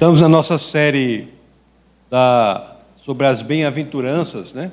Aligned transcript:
Estamos 0.00 0.22
na 0.22 0.30
nossa 0.30 0.56
série 0.56 1.28
da, 2.10 2.74
sobre 3.04 3.26
as 3.26 3.42
bem-aventuranças, 3.42 4.54
né? 4.54 4.72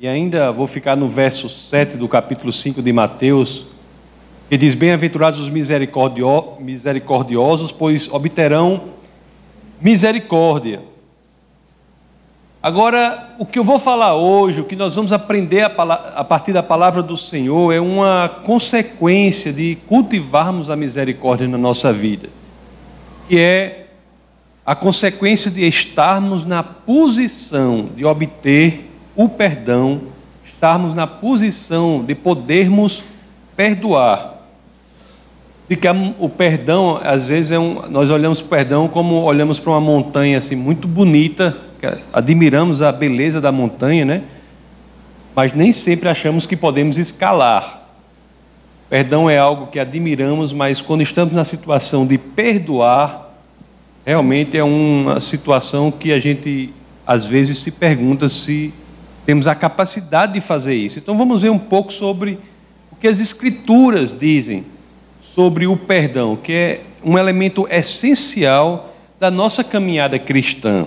E 0.00 0.08
ainda 0.08 0.50
vou 0.50 0.66
ficar 0.66 0.96
no 0.96 1.06
verso 1.06 1.48
7 1.48 1.96
do 1.96 2.08
capítulo 2.08 2.52
5 2.52 2.82
de 2.82 2.92
Mateus, 2.92 3.66
que 4.48 4.56
diz: 4.56 4.74
Bem-aventurados 4.74 5.38
os 5.38 5.48
misericordio, 5.48 6.54
misericordiosos, 6.58 7.70
pois 7.70 8.12
obterão 8.12 8.86
misericórdia. 9.80 10.82
Agora, 12.60 13.36
o 13.38 13.46
que 13.46 13.60
eu 13.60 13.64
vou 13.64 13.78
falar 13.78 14.16
hoje, 14.16 14.62
o 14.62 14.64
que 14.64 14.74
nós 14.74 14.96
vamos 14.96 15.12
aprender 15.12 15.62
a, 15.62 15.68
a 16.16 16.24
partir 16.24 16.52
da 16.52 16.60
palavra 16.64 17.04
do 17.04 17.16
Senhor, 17.16 17.72
é 17.72 17.80
uma 17.80 18.28
consequência 18.44 19.52
de 19.52 19.78
cultivarmos 19.86 20.70
a 20.70 20.74
misericórdia 20.74 21.46
na 21.46 21.56
nossa 21.56 21.92
vida, 21.92 22.28
que 23.28 23.38
é 23.38 23.85
a 24.66 24.74
consequência 24.74 25.48
de 25.48 25.62
estarmos 25.62 26.44
na 26.44 26.60
posição 26.60 27.88
de 27.94 28.04
obter 28.04 28.90
o 29.14 29.28
perdão, 29.28 30.00
estarmos 30.44 30.92
na 30.92 31.06
posição 31.06 32.02
de 32.04 32.16
podermos 32.16 33.04
perdoar. 33.56 34.34
De 35.68 35.76
que 35.76 35.86
o 36.18 36.28
perdão, 36.28 37.00
às 37.02 37.28
vezes, 37.28 37.52
é 37.52 37.58
um, 37.58 37.88
nós 37.88 38.10
olhamos 38.10 38.40
o 38.40 38.44
perdão 38.44 38.88
como 38.88 39.22
olhamos 39.22 39.60
para 39.60 39.70
uma 39.70 39.80
montanha 39.80 40.38
assim 40.38 40.56
muito 40.56 40.88
bonita, 40.88 41.56
admiramos 42.12 42.82
a 42.82 42.90
beleza 42.90 43.40
da 43.40 43.52
montanha, 43.52 44.04
né? 44.04 44.22
Mas 45.34 45.52
nem 45.52 45.70
sempre 45.70 46.08
achamos 46.08 46.44
que 46.44 46.56
podemos 46.56 46.98
escalar. 46.98 47.82
Perdão 48.90 49.28
é 49.30 49.38
algo 49.38 49.68
que 49.68 49.78
admiramos, 49.78 50.52
mas 50.52 50.80
quando 50.80 51.02
estamos 51.02 51.34
na 51.34 51.44
situação 51.44 52.06
de 52.06 52.18
perdoar, 52.18 53.25
realmente 54.06 54.56
é 54.56 54.62
uma 54.62 55.18
situação 55.18 55.90
que 55.90 56.12
a 56.12 56.20
gente 56.20 56.72
às 57.04 57.26
vezes 57.26 57.58
se 57.58 57.72
pergunta 57.72 58.28
se 58.28 58.72
temos 59.26 59.48
a 59.48 59.54
capacidade 59.54 60.34
de 60.34 60.40
fazer 60.40 60.76
isso. 60.76 61.00
Então 61.00 61.18
vamos 61.18 61.42
ver 61.42 61.50
um 61.50 61.58
pouco 61.58 61.92
sobre 61.92 62.38
o 62.92 62.94
que 62.94 63.08
as 63.08 63.18
escrituras 63.18 64.16
dizem 64.16 64.64
sobre 65.20 65.66
o 65.66 65.76
perdão, 65.76 66.36
que 66.36 66.52
é 66.52 66.80
um 67.04 67.18
elemento 67.18 67.66
essencial 67.68 68.94
da 69.18 69.28
nossa 69.28 69.64
caminhada 69.64 70.20
cristã. 70.20 70.86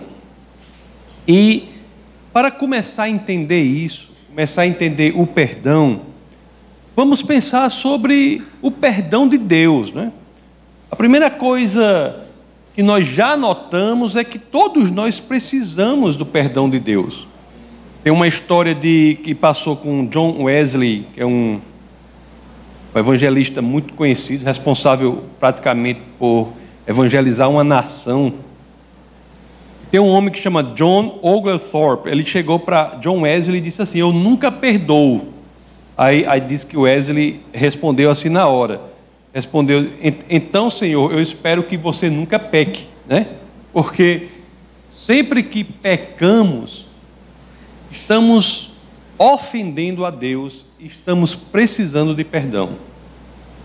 E 1.28 1.66
para 2.32 2.50
começar 2.50 3.04
a 3.04 3.10
entender 3.10 3.62
isso, 3.62 4.14
começar 4.30 4.62
a 4.62 4.68
entender 4.68 5.14
o 5.14 5.28
perdão, 5.28 6.04
vamos 6.96 7.22
pensar 7.22 7.70
sobre 7.70 8.42
o 8.62 8.72
perdão 8.72 9.28
de 9.28 9.38
Deus, 9.38 9.92
né? 9.92 10.14
A 10.90 10.96
primeira 10.96 11.30
coisa 11.30 12.29
que 12.80 12.84
nós 12.84 13.06
já 13.06 13.36
notamos 13.36 14.16
é 14.16 14.24
que 14.24 14.40
todos 14.40 14.90
nós 14.90 15.20
precisamos 15.20 16.16
do 16.16 16.26
perdão 16.26 16.70
de 16.70 16.80
Deus. 16.80 17.28
Tem 18.02 18.14
uma 18.14 18.26
história 18.26 18.74
de 18.74 19.20
que 19.22 19.36
passou 19.36 19.76
com 19.76 20.06
John 20.06 20.44
Wesley, 20.44 21.06
que 21.14 21.20
é 21.20 21.26
um, 21.26 21.60
um 22.96 22.98
evangelista 22.98 23.62
muito 23.62 23.94
conhecido, 23.96 24.46
responsável 24.46 25.26
praticamente 25.42 26.00
por 26.18 26.54
evangelizar 26.88 27.50
uma 27.50 27.66
nação. 27.66 28.36
Tem 29.92 30.00
um 30.00 30.08
homem 30.08 30.32
que 30.32 30.40
chama 30.40 30.64
John 30.64 31.20
Oglethorpe. 31.22 32.10
Ele 32.10 32.24
chegou 32.24 32.60
para 32.60 32.96
John 33.02 33.24
Wesley 33.24 33.58
e 33.58 33.62
disse 33.62 33.82
assim: 33.82 34.00
Eu 34.00 34.14
nunca 34.14 34.50
perdoo. 34.50 35.34
Aí, 35.98 36.26
aí 36.26 36.40
disse 36.40 36.66
que 36.66 36.78
Wesley 36.78 37.42
respondeu 37.52 38.10
assim 38.10 38.30
na 38.30 38.48
hora: 38.48 38.80
Respondeu: 39.34 39.90
Então, 40.30 40.70
Senhor, 40.70 41.12
eu 41.12 41.22
espero 41.22 41.64
que 41.64 41.78
você 41.78 42.10
nunca 42.10 42.40
peque, 42.40 42.86
né? 43.08 43.28
Porque 43.72 44.30
sempre 44.92 45.44
que 45.44 45.64
pecamos, 45.64 46.88
estamos 47.92 48.72
ofendendo 49.18 50.06
a 50.06 50.10
Deus, 50.10 50.66
estamos 50.80 51.36
precisando 51.36 52.16
de 52.16 52.24
perdão. 52.24 52.72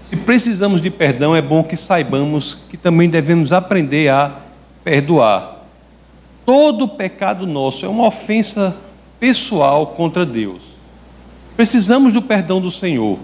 Se 0.02 0.16
precisamos 0.18 0.82
de 0.82 0.90
perdão, 0.90 1.34
é 1.34 1.40
bom 1.40 1.64
que 1.64 1.76
saibamos 1.76 2.58
que 2.68 2.76
também 2.76 3.08
devemos 3.08 3.52
aprender 3.52 4.08
a 4.10 4.38
perdoar. 4.82 5.64
Todo 6.44 6.86
pecado 6.86 7.46
nosso 7.46 7.86
é 7.86 7.88
uma 7.88 8.06
ofensa 8.06 8.76
pessoal 9.18 9.86
contra 9.88 10.26
Deus. 10.26 10.60
Precisamos 11.56 12.12
do 12.12 12.20
perdão 12.20 12.60
do 12.60 12.70
Senhor. 12.70 13.18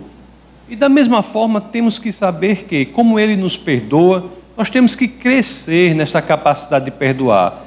E 0.70 0.76
da 0.76 0.88
mesma 0.88 1.20
forma, 1.20 1.60
temos 1.60 1.98
que 1.98 2.12
saber 2.12 2.62
que, 2.62 2.86
como 2.86 3.18
Ele 3.18 3.34
nos 3.34 3.56
perdoa, 3.56 4.30
nós 4.56 4.70
temos 4.70 4.94
que 4.94 5.08
crescer 5.08 5.96
nessa 5.96 6.22
capacidade 6.22 6.84
de 6.84 6.92
perdoar, 6.92 7.64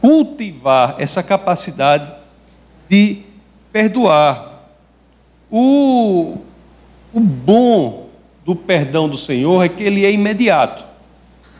cultivar 0.00 0.94
essa 0.98 1.20
capacidade 1.20 2.08
de 2.88 3.22
perdoar. 3.72 4.62
O, 5.50 6.38
o 7.12 7.18
bom 7.18 8.08
do 8.46 8.54
perdão 8.54 9.08
do 9.08 9.18
Senhor 9.18 9.64
é 9.64 9.68
que 9.68 9.82
ele 9.82 10.04
é 10.04 10.12
imediato, 10.12 10.84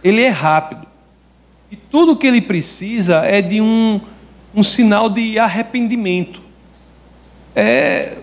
ele 0.04 0.22
é 0.22 0.28
rápido. 0.28 0.86
E 1.72 1.76
tudo 1.76 2.14
que 2.14 2.26
ele 2.26 2.40
precisa 2.40 3.24
é 3.24 3.42
de 3.42 3.60
um, 3.60 4.00
um 4.54 4.62
sinal 4.62 5.10
de 5.10 5.40
arrependimento. 5.40 6.40
É, 7.56 8.18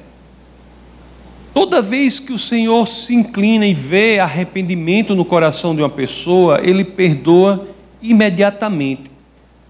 Toda 1.56 1.82
vez 1.82 2.20
que 2.20 2.34
o 2.34 2.38
Senhor 2.38 2.86
se 2.86 3.16
inclina 3.16 3.66
e 3.66 3.74
vê 3.74 4.20
arrependimento 4.20 5.16
no 5.16 5.24
coração 5.24 5.74
de 5.74 5.82
uma 5.82 5.90
pessoa, 5.90 6.60
ele 6.62 6.84
perdoa 6.84 7.70
imediatamente. 8.02 9.04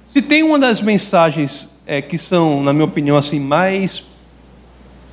Se 0.07 0.19
tem 0.19 0.41
uma 0.41 0.57
das 0.57 0.81
mensagens 0.81 1.79
é, 1.85 2.01
que 2.01 2.17
são, 2.17 2.63
na 2.63 2.73
minha 2.73 2.85
opinião, 2.85 3.15
assim 3.15 3.39
mais 3.39 4.03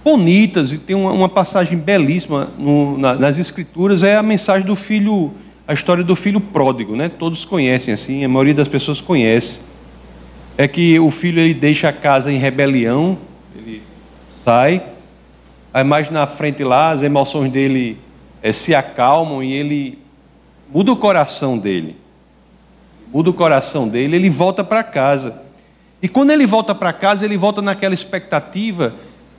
bonitas 0.02 0.72
e 0.72 0.78
tem 0.78 0.96
uma, 0.96 1.12
uma 1.12 1.28
passagem 1.28 1.76
belíssima 1.76 2.48
no, 2.58 2.96
na, 2.96 3.16
nas 3.16 3.38
Escrituras 3.38 4.02
é 4.02 4.16
a 4.16 4.22
mensagem 4.22 4.66
do 4.66 4.74
filho, 4.74 5.30
a 5.68 5.74
história 5.74 6.02
do 6.02 6.16
filho 6.16 6.40
pródigo, 6.40 6.96
né? 6.96 7.10
Todos 7.10 7.44
conhecem 7.44 7.92
assim, 7.92 8.24
a 8.24 8.28
maioria 8.30 8.54
das 8.54 8.66
pessoas 8.66 8.98
conhece. 8.98 9.60
É 10.56 10.66
que 10.66 10.98
o 10.98 11.10
filho 11.10 11.38
ele 11.38 11.52
deixa 11.52 11.90
a 11.90 11.92
casa 11.92 12.32
em 12.32 12.38
rebelião, 12.38 13.18
ele 13.54 13.82
sai 14.42 14.82
Aí 15.72 15.82
mais 15.82 16.10
na 16.10 16.26
frente 16.26 16.62
lá, 16.62 16.90
as 16.90 17.02
emoções 17.02 17.50
dele 17.50 17.98
é, 18.42 18.52
se 18.52 18.74
acalmam 18.74 19.42
e 19.42 19.52
ele 19.52 19.98
muda 20.72 20.92
o 20.92 20.96
coração 20.96 21.56
dele. 21.56 21.96
Muda 23.12 23.30
o 23.30 23.34
coração 23.34 23.88
dele, 23.88 24.16
ele 24.16 24.28
volta 24.28 24.62
para 24.62 24.82
casa. 24.82 25.40
E 26.02 26.08
quando 26.08 26.30
ele 26.30 26.46
volta 26.46 26.74
para 26.74 26.92
casa, 26.92 27.24
ele 27.24 27.36
volta 27.36 27.62
naquela 27.62 27.94
expectativa 27.94 28.92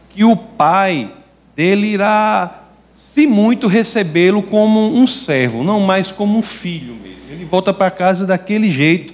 que 0.10 0.24
o 0.24 0.36
pai 0.36 1.12
dele 1.56 1.88
irá, 1.88 2.64
se 2.98 3.28
muito, 3.28 3.68
recebê-lo 3.68 4.42
como 4.42 4.96
um 4.96 5.06
servo, 5.06 5.64
não 5.64 5.82
mais 5.82 6.12
como 6.12 6.38
um 6.38 6.42
filho 6.42 6.96
mesmo. 6.96 7.20
Ele 7.30 7.46
volta 7.46 7.74
para 7.74 7.92
casa 7.92 8.26
daquele 8.26 8.72
jeito. 8.72 9.14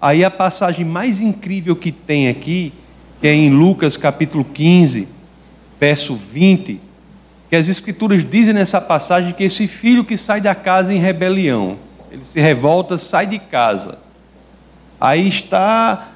Aí 0.00 0.22
a 0.22 0.30
passagem 0.30 0.84
mais 0.84 1.20
incrível 1.20 1.74
que 1.74 1.90
tem 1.90 2.28
aqui, 2.28 2.72
que 3.20 3.26
é 3.26 3.34
em 3.34 3.50
Lucas 3.50 3.96
capítulo 3.96 4.44
15, 4.44 5.08
verso 5.78 6.14
20, 6.14 6.80
que 7.50 7.56
as 7.56 7.68
Escrituras 7.68 8.28
dizem 8.28 8.54
nessa 8.54 8.80
passagem 8.80 9.32
que 9.32 9.44
esse 9.44 9.66
filho 9.66 10.04
que 10.04 10.16
sai 10.16 10.40
da 10.40 10.54
casa 10.54 10.92
em 10.92 10.98
rebelião, 10.98 11.76
ele 12.10 12.24
se 12.24 12.40
revolta, 12.40 12.98
sai 12.98 13.26
de 13.26 13.38
casa. 13.38 13.98
Aí 15.00 15.28
está, 15.28 16.08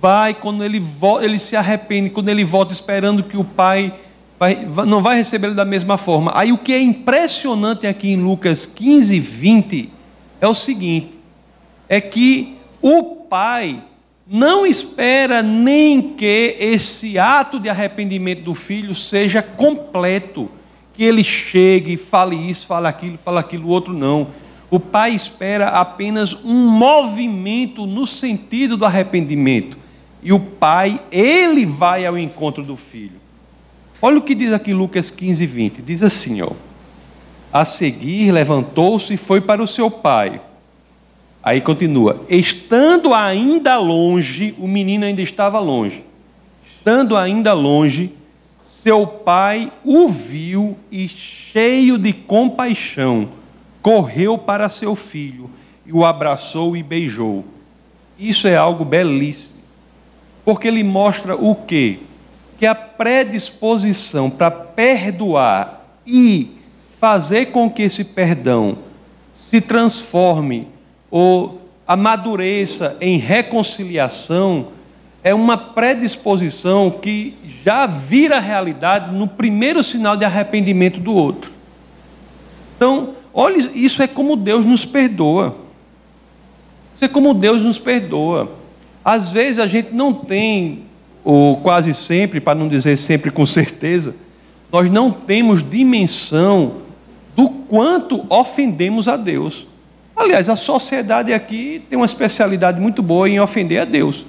vai, 0.00 0.34
quando 0.34 0.64
ele, 0.64 0.78
volta, 0.78 1.24
ele 1.24 1.38
se 1.38 1.56
arrepende, 1.56 2.10
quando 2.10 2.28
ele 2.28 2.44
volta 2.44 2.72
esperando 2.72 3.22
que 3.22 3.36
o 3.36 3.44
pai 3.44 3.92
vai, 4.38 4.66
não 4.86 5.00
vai 5.00 5.16
receber 5.16 5.54
da 5.54 5.64
mesma 5.64 5.96
forma. 5.96 6.32
Aí 6.34 6.52
o 6.52 6.58
que 6.58 6.72
é 6.72 6.80
impressionante 6.80 7.86
aqui 7.86 8.12
em 8.12 8.16
Lucas 8.16 8.66
15, 8.66 9.18
20 9.18 9.90
é 10.40 10.46
o 10.46 10.54
seguinte: 10.54 11.14
é 11.88 12.00
que 12.00 12.56
o 12.82 13.02
pai 13.28 13.82
não 14.28 14.66
espera 14.66 15.40
nem 15.40 16.14
que 16.14 16.56
esse 16.58 17.16
ato 17.16 17.60
de 17.60 17.68
arrependimento 17.68 18.42
do 18.42 18.54
filho 18.54 18.94
seja 18.94 19.40
completo, 19.40 20.50
que 20.92 21.04
ele 21.04 21.22
chegue, 21.22 21.96
fale 21.96 22.34
isso, 22.34 22.66
fale 22.66 22.88
aquilo, 22.88 23.16
fale 23.16 23.38
aquilo 23.38 23.68
outro, 23.68 23.92
não. 23.92 24.28
O 24.68 24.80
pai 24.80 25.14
espera 25.14 25.68
apenas 25.68 26.44
um 26.44 26.68
movimento 26.68 27.86
no 27.86 28.04
sentido 28.06 28.76
do 28.76 28.84
arrependimento. 28.84 29.78
E 30.22 30.32
o 30.32 30.40
pai, 30.40 31.00
ele 31.12 31.64
vai 31.64 32.04
ao 32.04 32.18
encontro 32.18 32.64
do 32.64 32.76
filho. 32.76 33.20
Olha 34.02 34.18
o 34.18 34.22
que 34.22 34.34
diz 34.34 34.52
aqui 34.52 34.74
Lucas 34.74 35.08
15, 35.08 35.46
20. 35.46 35.82
Diz 35.82 36.02
assim, 36.02 36.42
ó. 36.42 36.50
A 37.52 37.64
seguir, 37.64 38.32
levantou-se 38.32 39.14
e 39.14 39.16
foi 39.16 39.40
para 39.40 39.62
o 39.62 39.68
seu 39.68 39.88
pai. 39.88 40.40
Aí 41.46 41.60
continua: 41.60 42.24
estando 42.28 43.14
ainda 43.14 43.78
longe, 43.78 44.52
o 44.58 44.66
menino 44.66 45.04
ainda 45.04 45.22
estava 45.22 45.60
longe. 45.60 46.02
Estando 46.66 47.16
ainda 47.16 47.52
longe, 47.52 48.12
seu 48.64 49.06
pai 49.06 49.70
o 49.84 50.08
viu 50.08 50.76
e, 50.90 51.08
cheio 51.08 51.98
de 51.98 52.12
compaixão, 52.12 53.28
correu 53.80 54.36
para 54.36 54.68
seu 54.68 54.96
filho 54.96 55.48
e 55.86 55.92
o 55.92 56.04
abraçou 56.04 56.76
e 56.76 56.82
beijou. 56.82 57.44
isso 58.18 58.48
é 58.48 58.56
algo 58.56 58.84
belíssimo. 58.84 59.60
Porque 60.44 60.66
ele 60.66 60.82
mostra 60.82 61.36
o 61.36 61.54
quê? 61.54 62.00
Que 62.58 62.66
a 62.66 62.74
predisposição 62.74 64.28
para 64.28 64.50
perdoar 64.50 65.86
e 66.04 66.56
fazer 66.98 67.46
com 67.46 67.70
que 67.70 67.82
esse 67.82 68.02
perdão 68.02 68.78
se 69.36 69.60
transforme 69.60 70.74
ou 71.16 71.62
amadureça 71.88 72.94
em 73.00 73.16
reconciliação 73.16 74.66
é 75.24 75.32
uma 75.32 75.56
predisposição 75.56 76.90
que 76.90 77.32
já 77.64 77.86
vira 77.86 78.38
realidade 78.38 79.14
no 79.14 79.26
primeiro 79.26 79.82
sinal 79.82 80.14
de 80.14 80.26
arrependimento 80.26 81.00
do 81.00 81.14
outro. 81.14 81.50
Então, 82.76 83.14
olha, 83.32 83.56
isso 83.74 84.02
é 84.02 84.06
como 84.06 84.36
Deus 84.36 84.66
nos 84.66 84.84
perdoa. 84.84 85.56
Isso 86.94 87.06
é 87.06 87.08
como 87.08 87.32
Deus 87.32 87.62
nos 87.62 87.78
perdoa. 87.78 88.52
Às 89.02 89.32
vezes 89.32 89.58
a 89.58 89.66
gente 89.66 89.94
não 89.94 90.12
tem, 90.12 90.82
ou 91.24 91.56
quase 91.56 91.94
sempre, 91.94 92.40
para 92.40 92.58
não 92.58 92.68
dizer 92.68 92.98
sempre 92.98 93.30
com 93.30 93.46
certeza, 93.46 94.14
nós 94.70 94.90
não 94.90 95.10
temos 95.10 95.66
dimensão 95.66 96.74
do 97.34 97.48
quanto 97.48 98.26
ofendemos 98.28 99.08
a 99.08 99.16
Deus. 99.16 99.66
Aliás, 100.16 100.48
a 100.48 100.56
sociedade 100.56 101.32
aqui 101.32 101.82
tem 101.90 101.96
uma 101.96 102.06
especialidade 102.06 102.80
muito 102.80 103.02
boa 103.02 103.28
em 103.28 103.38
ofender 103.38 103.82
a 103.82 103.84
Deus. 103.84 104.24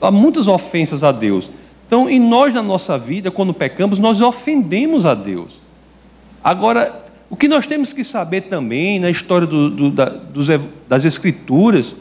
Há 0.00 0.10
muitas 0.10 0.48
ofensas 0.48 1.04
a 1.04 1.12
Deus. 1.12 1.48
Então, 1.86 2.10
e 2.10 2.18
nós 2.18 2.52
na 2.52 2.62
nossa 2.62 2.98
vida, 2.98 3.30
quando 3.30 3.54
pecamos, 3.54 3.98
nós 3.98 4.20
ofendemos 4.20 5.06
a 5.06 5.14
Deus. 5.14 5.60
Agora, 6.42 6.92
o 7.30 7.36
que 7.36 7.46
nós 7.46 7.66
temos 7.66 7.92
que 7.92 8.02
saber 8.02 8.42
também 8.42 8.98
na 8.98 9.10
história 9.10 9.46
do, 9.46 9.70
do, 9.70 9.90
da, 9.90 10.06
dos, 10.06 10.48
das 10.88 11.04
Escrituras 11.04 11.94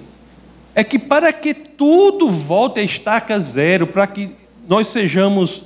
é 0.73 0.83
que 0.83 0.97
para 0.97 1.31
que 1.31 1.53
tudo 1.53 2.31
volte 2.31 2.79
a 2.79 2.83
estaca 2.83 3.39
zero, 3.39 3.85
para 3.85 4.07
que 4.07 4.31
nós 4.67 4.87
sejamos 4.87 5.63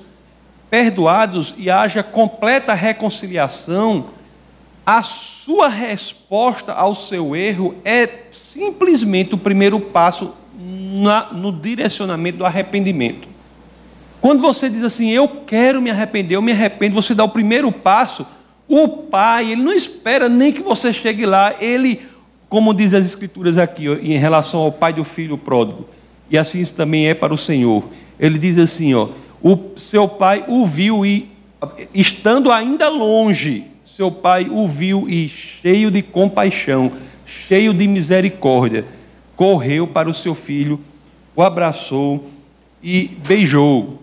perdoados 0.69 1.53
e 1.57 1.69
haja 1.69 2.03
completa 2.03 2.73
reconciliação, 2.73 4.07
a 4.85 5.01
sua 5.01 5.67
resposta 5.67 6.71
ao 6.71 6.93
seu 6.93 7.35
erro 7.35 7.75
é 7.83 8.07
simplesmente 8.29 9.33
o 9.33 9.37
primeiro 9.37 9.79
passo 9.79 10.33
na, 10.57 11.33
no 11.33 11.51
direcionamento 11.51 12.37
do 12.37 12.45
arrependimento. 12.45 13.27
Quando 14.21 14.41
você 14.41 14.69
diz 14.69 14.83
assim, 14.83 15.09
eu 15.09 15.27
quero 15.27 15.81
me 15.81 15.89
arrepender, 15.89 16.35
eu 16.35 16.41
me 16.41 16.51
arrependo, 16.51 16.95
você 16.95 17.13
dá 17.13 17.23
o 17.23 17.29
primeiro 17.29 17.71
passo, 17.71 18.25
o 18.67 18.87
pai, 18.87 19.51
ele 19.51 19.61
não 19.61 19.73
espera 19.73 20.27
nem 20.27 20.51
que 20.51 20.61
você 20.61 20.91
chegue 20.91 21.25
lá, 21.25 21.53
ele, 21.59 22.01
como 22.49 22.73
diz 22.73 22.93
as 22.93 23.05
escrituras 23.05 23.57
aqui, 23.57 23.87
em 23.87 24.17
relação 24.17 24.61
ao 24.61 24.71
pai 24.71 24.93
do 24.93 25.03
filho 25.03 25.37
pródigo, 25.37 25.87
e 26.29 26.37
assim 26.37 26.59
isso 26.59 26.73
também 26.75 27.07
é 27.07 27.13
para 27.13 27.33
o 27.33 27.37
Senhor. 27.37 27.83
Ele 28.19 28.39
diz 28.39 28.57
assim, 28.57 28.93
ó, 28.95 29.09
o 29.43 29.77
seu 29.77 30.07
pai 30.07 30.43
o 30.47 30.65
viu 30.65 31.05
e 31.05 31.29
estando 31.93 32.51
ainda 32.51 32.89
longe, 32.89 33.65
seu 33.95 34.11
pai 34.11 34.49
o 34.51 34.67
viu 34.67 35.07
e, 35.07 35.29
cheio 35.29 35.89
de 35.89 36.01
compaixão, 36.01 36.91
cheio 37.25 37.73
de 37.73 37.87
misericórdia, 37.87 38.83
correu 39.37 39.87
para 39.87 40.09
o 40.09 40.13
seu 40.13 40.35
filho, 40.35 40.81
o 41.33 41.41
abraçou 41.41 42.29
e 42.83 43.17
beijou. 43.25 44.01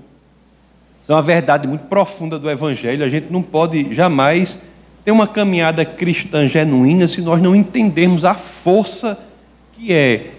Isso 1.03 1.13
é 1.13 1.15
uma 1.15 1.21
verdade 1.21 1.69
muito 1.69 1.85
profunda 1.89 2.39
do 2.39 2.49
Evangelho. 2.49 3.05
A 3.05 3.09
gente 3.11 3.31
não 3.31 3.43
pode 3.43 3.93
jamais 3.93 4.63
ter 5.05 5.11
uma 5.11 5.27
caminhada 5.27 5.85
cristã 5.85 6.49
genuína 6.49 7.07
se 7.07 7.21
nós 7.21 7.43
não 7.43 7.55
entendermos 7.55 8.25
a 8.25 8.33
força 8.33 9.21
que 9.75 9.93
é 9.93 10.31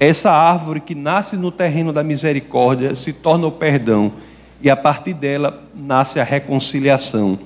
essa 0.00 0.32
árvore 0.32 0.80
que 0.80 0.96
nasce 0.96 1.36
no 1.36 1.52
terreno 1.52 1.92
da 1.92 2.02
misericórdia, 2.02 2.96
se 2.96 3.12
torna 3.12 3.46
o 3.46 3.52
perdão, 3.52 4.10
e 4.60 4.68
a 4.68 4.74
partir 4.74 5.14
dela 5.14 5.62
nasce 5.72 6.18
a 6.18 6.24
reconciliação. 6.24 7.38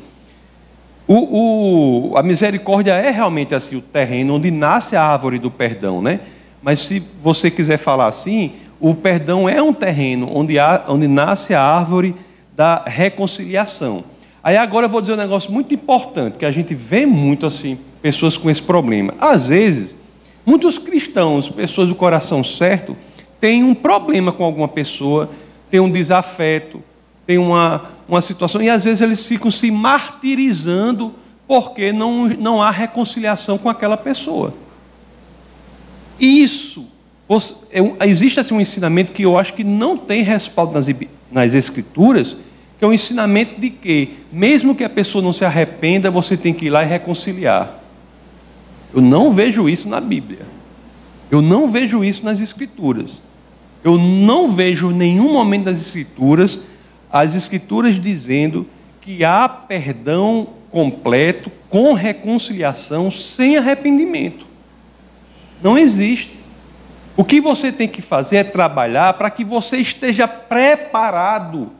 O, 1.07 2.13
o, 2.13 2.17
a 2.17 2.23
misericórdia 2.23 2.93
é 2.93 3.11
realmente 3.11 3.55
assim 3.55 3.77
o 3.77 3.83
terreno 3.83 4.35
onde 4.35 4.51
nasce 4.51 4.97
a 4.97 5.03
árvore 5.03 5.39
do 5.39 5.51
perdão, 5.51 6.01
né? 6.01 6.21
Mas 6.63 6.81
se 6.81 7.03
você 7.23 7.51
quiser 7.51 7.77
falar 7.77 8.07
assim, 8.07 8.53
o 8.81 8.95
perdão 8.95 9.49
é 9.49 9.63
um 9.63 9.73
terreno 9.73 10.31
onde, 10.35 10.59
há, 10.59 10.85
onde 10.89 11.07
nasce 11.07 11.55
a 11.55 11.63
árvore 11.63 12.15
da 12.57 12.83
reconciliação. 12.87 14.05
Aí 14.43 14.57
agora 14.57 14.87
eu 14.87 14.91
vou 14.91 15.01
dizer 15.01 15.13
um 15.13 15.17
negócio 15.17 15.53
muito 15.53 15.75
importante, 15.75 16.39
que 16.39 16.45
a 16.45 16.53
gente 16.53 16.75
vê 16.75 17.05
muito 17.05 17.47
assim, 17.47 17.79
pessoas 18.01 18.37
com 18.37 18.51
esse 18.51 18.63
problema. 18.63 19.15
Às 19.21 19.49
vezes, 19.49 19.97
muitos 20.45 20.79
cristãos, 20.79 21.49
pessoas 21.49 21.89
do 21.89 21.95
coração 21.95 22.43
certo, 22.43 22.97
têm 23.41 23.63
um 23.63 23.75
problema 23.75 24.33
com 24.33 24.45
alguma 24.45 24.69
pessoa, 24.69 25.31
têm 25.71 25.81
um 25.81 25.91
desafeto, 25.91 26.83
têm 27.27 27.39
uma, 27.39 27.83
uma 28.09 28.21
situação, 28.21 28.63
e 28.63 28.69
às 28.69 28.85
vezes 28.85 29.01
eles 29.01 29.25
ficam 29.25 29.51
se 29.51 29.71
martirizando 29.71 31.15
porque 31.47 31.93
não, 31.93 32.29
não 32.29 32.63
há 32.63 32.71
reconciliação 32.71 33.59
com 33.59 33.69
aquela 33.69 33.97
pessoa. 33.97 34.55
Isso, 36.19 36.87
é 37.71 38.09
existe 38.09 38.41
assim 38.41 38.55
um 38.55 38.61
ensinamento 38.61 39.13
que 39.13 39.23
eu 39.23 39.39
acho 39.39 39.53
que 39.53 39.65
não 39.65 39.97
tem 39.97 40.23
respaldo 40.23 40.73
nas, 40.73 40.87
nas 41.31 41.55
escrituras, 41.55 42.37
que 42.79 42.85
é 42.85 42.89
um 42.89 42.93
ensinamento 42.93 43.61
de 43.61 43.71
que, 43.71 44.11
mesmo 44.33 44.75
que 44.75 44.85
a 44.85 44.91
pessoa 44.91 45.23
não 45.23 45.33
se 45.33 45.45
arrependa, 45.45 46.11
você 46.11 46.37
tem 46.37 46.55
que 46.55 46.67
ir 46.67 46.71
lá 46.71 46.83
e 46.83 46.87
reconciliar. 46.87 47.81
Eu 48.93 49.01
não 49.01 49.31
vejo 49.33 49.69
isso 49.69 49.89
na 49.89 50.01
Bíblia. 50.01 50.47
Eu 51.31 51.43
não 51.43 51.69
vejo 51.69 52.05
isso 52.05 52.25
nas 52.25 52.41
escrituras. 52.41 53.21
Eu 53.83 53.99
não 53.99 54.49
vejo 54.49 54.91
nenhum 54.91 55.33
momento 55.33 55.65
das 55.65 55.81
escrituras 55.81 56.61
as 57.15 57.33
escrituras 57.37 57.95
dizendo 57.95 58.67
que 59.01 59.25
há 59.25 59.49
perdão 59.49 60.49
completo 60.69 61.49
com 61.71 61.93
reconciliação 61.93 63.09
sem 63.09 63.57
arrependimento. 63.57 64.45
Não 65.63 65.79
existe. 65.79 66.37
O 67.17 67.23
que 67.23 67.41
você 67.41 67.71
tem 67.71 67.87
que 67.87 68.03
fazer 68.03 68.39
é 68.39 68.43
trabalhar 68.45 69.13
para 69.13 69.31
que 69.31 69.45
você 69.45 69.77
esteja 69.77 70.27
preparado 70.27 71.71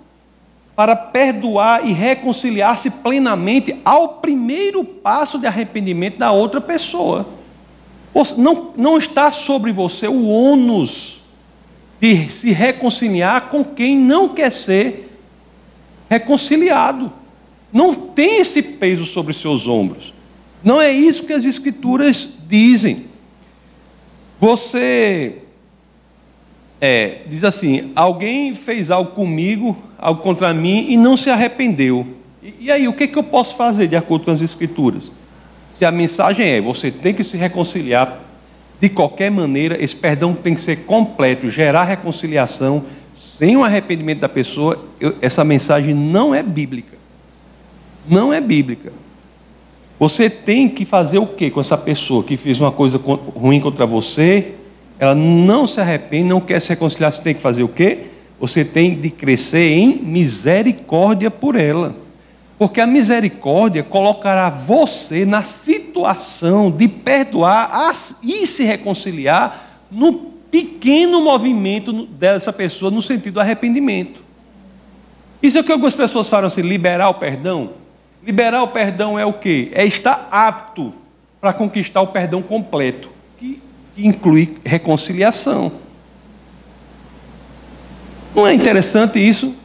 para 0.77 0.95
perdoar 0.95 1.85
e 1.85 1.93
reconciliar-se 1.93 2.89
plenamente 2.89 3.75
ao 3.85 4.21
primeiro 4.21 4.85
passo 4.85 5.37
de 5.37 5.49
arrependimento 5.49 6.19
da 6.19 6.31
outra 6.31 6.61
pessoa. 6.61 7.27
Não, 8.39 8.71
não 8.77 8.97
está 8.97 9.33
sobre 9.33 9.73
você 9.73 10.07
o 10.07 10.29
ônus 10.29 11.23
de 12.01 12.31
se 12.31 12.53
reconciliar 12.53 13.49
com 13.49 13.65
quem 13.65 13.99
não 13.99 14.29
quer 14.29 14.53
ser 14.53 15.11
reconciliado. 16.15 17.13
Não 17.73 17.95
tem 17.95 18.41
esse 18.41 18.63
peso 18.63 19.05
sobre 19.05 19.33
seus 19.33 19.67
ombros. 19.67 20.15
Não 20.63 20.81
é 20.81 20.91
isso 20.91 21.25
que 21.25 21.33
as 21.33 21.45
Escrituras 21.45 22.29
dizem. 22.49 23.05
Você 24.41 25.37
é, 26.81 27.23
diz 27.27 27.45
assim: 27.45 27.93
alguém 27.95 28.55
fez 28.55 28.91
algo 28.91 29.11
comigo, 29.13 29.77
algo 29.99 30.23
contra 30.23 30.55
mim 30.55 30.87
e 30.89 30.97
não 30.97 31.17
se 31.17 31.31
arrependeu. 31.31 32.07
E, 32.43 32.55
e 32.61 32.71
aí, 32.71 32.87
o 32.87 32.93
que, 32.93 33.09
que 33.09 33.19
eu 33.19 33.25
posso 33.25 33.57
fazer 33.57 33.89
de 33.89 33.97
acordo 33.97 34.25
com 34.25 34.31
as 34.31 34.41
Escrituras? 34.41 35.11
Se 35.73 35.85
a 35.85 35.91
mensagem 35.91 36.47
é: 36.47 36.61
você 36.61 36.91
tem 36.91 37.13
que 37.13 37.25
se 37.25 37.37
reconciliar 37.37 38.21
de 38.81 38.89
qualquer 38.89 39.31
maneira, 39.31 39.83
esse 39.83 39.97
perdão 39.97 40.35
tem 40.35 40.55
que 40.55 40.61
ser 40.61 40.85
completo, 40.85 41.51
gerar 41.51 41.85
reconciliação, 41.85 42.85
sem 43.15 43.57
o 43.57 43.65
arrependimento 43.65 44.21
da 44.21 44.29
pessoa, 44.29 44.79
eu, 45.01 45.15
essa 45.21 45.45
mensagem 45.45 45.95
não 45.95 46.35
é 46.35 46.43
bíblica. 46.43 46.97
Não 48.09 48.33
é 48.33 48.41
bíblica. 48.41 48.93
Você 49.99 50.29
tem 50.29 50.69
que 50.69 50.85
fazer 50.85 51.19
o 51.19 51.27
que 51.27 51.51
com 51.51 51.61
essa 51.61 51.79
pessoa 51.79 52.25
que 52.25 52.37
fez 52.37 52.61
uma 52.61 52.73
coisa 52.73 52.99
ruim 52.99 53.61
contra 53.61 53.87
você? 53.87 54.53
Ela 54.99 55.15
não 55.15 55.67
se 55.67 55.81
arrepende, 55.81 56.25
não 56.25 56.41
quer 56.41 56.61
se 56.61 56.69
reconciliar, 56.71 57.13
você 57.13 57.23
tem 57.23 57.35
que 57.35 57.41
fazer 57.41 57.63
o 57.63 57.69
quê? 57.69 58.07
Você 58.41 58.65
tem 58.65 58.99
de 58.99 59.11
crescer 59.11 59.71
em 59.71 60.03
misericórdia 60.03 61.31
por 61.31 61.55
ela. 61.55 61.95
Porque 62.59 62.81
a 62.81 62.87
misericórdia 62.87 63.83
colocará 63.83 64.51
você 64.51 65.25
na 65.25 65.43
situação 65.43 66.71
de 66.71 66.89
perdoar 66.89 67.93
e 68.23 68.47
se 68.47 68.65
reconciliar 68.65 69.85
no 69.91 70.34
pequeno 70.55 71.21
movimento 71.21 72.07
dessa 72.07 72.53
pessoa 72.53 72.89
no 72.89 73.03
sentido 73.03 73.35
do 73.35 73.41
arrependimento. 73.41 74.23
Isso 75.43 75.59
é 75.59 75.61
o 75.61 75.65
que 75.65 75.73
algumas 75.73 75.97
pessoas 75.97 76.29
falam 76.29 76.47
assim: 76.47 76.63
liberar 76.63 77.09
o 77.09 77.15
perdão. 77.15 77.71
Liberar 78.25 78.63
o 78.63 78.69
perdão 78.69 79.19
é 79.19 79.27
o 79.27 79.33
quê? 79.33 79.73
É 79.75 79.85
estar 79.85 80.29
apto 80.31 80.95
para 81.41 81.53
conquistar 81.53 82.03
o 82.03 82.07
perdão 82.07 82.41
completo, 82.41 83.11
que 83.37 83.61
inclui 83.99 84.57
reconciliação. 84.65 85.73
Não 88.33 88.47
é 88.47 88.55
interessante 88.55 89.19
isso? 89.19 89.57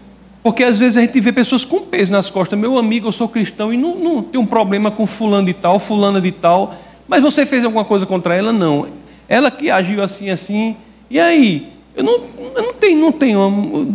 Porque 0.41 0.63
às 0.63 0.79
vezes 0.79 0.97
a 0.97 1.01
gente 1.01 1.19
vê 1.19 1.31
pessoas 1.31 1.63
com 1.63 1.81
peso 1.81 2.11
nas 2.11 2.31
costas. 2.31 2.57
Meu 2.57 2.79
amigo, 2.79 3.09
eu 3.09 3.11
sou 3.11 3.29
cristão 3.29 3.71
e 3.71 3.77
não, 3.77 3.95
não 3.95 4.23
tem 4.23 4.41
um 4.41 4.45
problema 4.45 4.89
com 4.89 5.05
fulano 5.05 5.45
de 5.45 5.53
tal, 5.53 5.79
fulana 5.79 6.19
de 6.19 6.31
tal. 6.31 6.75
Mas 7.07 7.23
você 7.23 7.45
fez 7.45 7.63
alguma 7.63 7.85
coisa 7.85 8.07
contra 8.07 8.33
ela? 8.33 8.51
Não. 8.51 8.87
Ela 9.29 9.49
que 9.51 9.69
agiu 9.69 10.03
assim, 10.03 10.29
assim, 10.29 10.75
E 11.09 11.19
aí? 11.19 11.71
Eu 11.95 12.03
não, 12.03 12.21
eu 12.55 12.63
não 12.63 12.73
tenho, 12.73 12.99
não 12.99 13.11
tenho, 13.11 13.49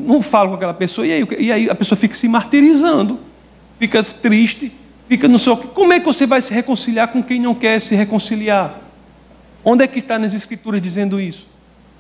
não 0.07 0.23
falo 0.23 0.51
com 0.51 0.57
aquela 0.57 0.75
pessoa, 0.75 1.07
e 1.07 1.13
aí, 1.13 1.27
e 1.39 1.51
aí 1.51 1.71
a 1.71 1.75
pessoa 1.75 1.97
fica 1.97 2.15
se 2.15 2.29
martirizando, 2.29 3.19
fica 3.79 4.03
triste, 4.03 4.71
fica 5.09 5.27
no 5.27 5.39
seu. 5.39 5.57
Como 5.57 5.93
é 5.93 6.01
que 6.01 6.05
você 6.05 6.27
vai 6.27 6.43
se 6.43 6.53
reconciliar 6.53 7.09
com 7.09 7.23
quem 7.23 7.41
não 7.41 7.55
quer 7.55 7.81
se 7.81 7.95
reconciliar? 7.95 8.79
Onde 9.65 9.85
é 9.85 9.87
que 9.87 10.01
está 10.01 10.19
nas 10.19 10.35
escrituras 10.35 10.83
dizendo 10.83 11.19
isso? 11.19 11.47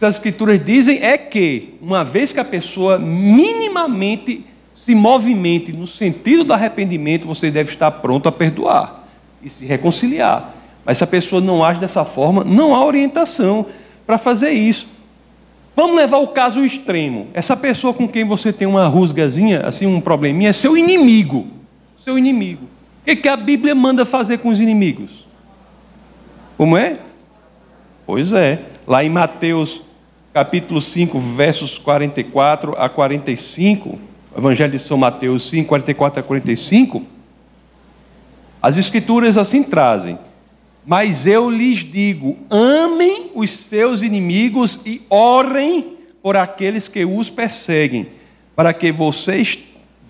As 0.00 0.16
escrituras 0.16 0.62
dizem 0.62 1.02
é 1.02 1.16
que, 1.16 1.74
uma 1.80 2.04
vez 2.04 2.30
que 2.32 2.40
a 2.40 2.44
pessoa 2.44 2.98
minimamente 2.98 4.44
se 4.74 4.94
movimente 4.94 5.72
no 5.72 5.86
sentido 5.86 6.44
do 6.44 6.52
arrependimento, 6.52 7.26
você 7.26 7.50
deve 7.50 7.72
estar 7.72 7.90
pronto 7.90 8.28
a 8.28 8.32
perdoar 8.32 9.06
e 9.42 9.48
se 9.48 9.64
reconciliar. 9.64 10.52
Mas 10.84 10.98
se 10.98 11.04
a 11.04 11.06
pessoa 11.06 11.40
não 11.40 11.64
age 11.64 11.80
dessa 11.80 12.04
forma, 12.04 12.44
não 12.44 12.74
há 12.74 12.84
orientação 12.84 13.66
para 14.06 14.18
fazer 14.18 14.50
isso. 14.50 14.86
Vamos 15.76 15.96
levar 15.96 16.18
o 16.18 16.28
caso 16.28 16.64
extremo. 16.64 17.28
Essa 17.34 17.56
pessoa 17.56 17.92
com 17.92 18.06
quem 18.06 18.24
você 18.24 18.52
tem 18.52 18.68
uma 18.68 18.86
rusgazinha, 18.86 19.60
assim, 19.66 19.86
um 19.86 20.00
probleminha, 20.00 20.50
é 20.50 20.52
seu 20.52 20.76
inimigo. 20.76 21.48
Seu 22.02 22.16
inimigo. 22.18 22.64
O 22.64 23.04
que, 23.04 23.16
que 23.16 23.28
a 23.28 23.36
Bíblia 23.36 23.74
manda 23.74 24.04
fazer 24.04 24.38
com 24.38 24.50
os 24.50 24.60
inimigos? 24.60 25.26
Como 26.56 26.76
é? 26.76 26.98
Pois 28.06 28.32
é. 28.32 28.60
Lá 28.86 29.02
em 29.02 29.08
Mateus 29.08 29.82
capítulo 30.34 30.80
5, 30.80 31.18
versos 31.20 31.78
44 31.78 32.74
a 32.76 32.88
45, 32.88 33.98
Evangelho 34.36 34.72
de 34.72 34.80
São 34.80 34.98
Mateus 34.98 35.48
5, 35.48 35.68
44 35.68 36.20
a 36.20 36.22
45, 36.24 37.02
as 38.60 38.76
escrituras 38.76 39.38
assim 39.38 39.62
trazem. 39.62 40.18
Mas 40.86 41.26
eu 41.26 41.50
lhes 41.50 41.78
digo: 41.78 42.36
amem 42.50 43.30
os 43.34 43.50
seus 43.52 44.02
inimigos 44.02 44.80
e 44.84 45.02
orem 45.08 45.96
por 46.22 46.36
aqueles 46.36 46.88
que 46.88 47.04
os 47.04 47.30
perseguem, 47.30 48.08
para 48.54 48.72
que 48.72 48.92
vocês 48.92 49.58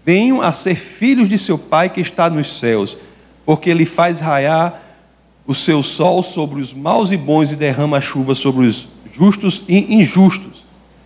venham 0.04 0.42
a 0.42 0.52
ser 0.52 0.76
filhos 0.76 1.28
de 1.28 1.38
seu 1.38 1.56
Pai 1.56 1.88
que 1.88 2.00
está 2.00 2.28
nos 2.28 2.58
céus, 2.58 2.96
porque 3.44 3.70
ele 3.70 3.86
faz 3.86 4.20
raiar 4.20 4.82
o 5.46 5.54
seu 5.54 5.82
sol 5.82 6.22
sobre 6.22 6.60
os 6.60 6.72
maus 6.72 7.10
e 7.10 7.16
bons 7.16 7.52
e 7.52 7.56
derrama 7.56 8.00
chuva 8.00 8.34
sobre 8.34 8.66
os 8.66 8.88
justos 9.12 9.62
e 9.68 9.94
injustos. 9.94 10.64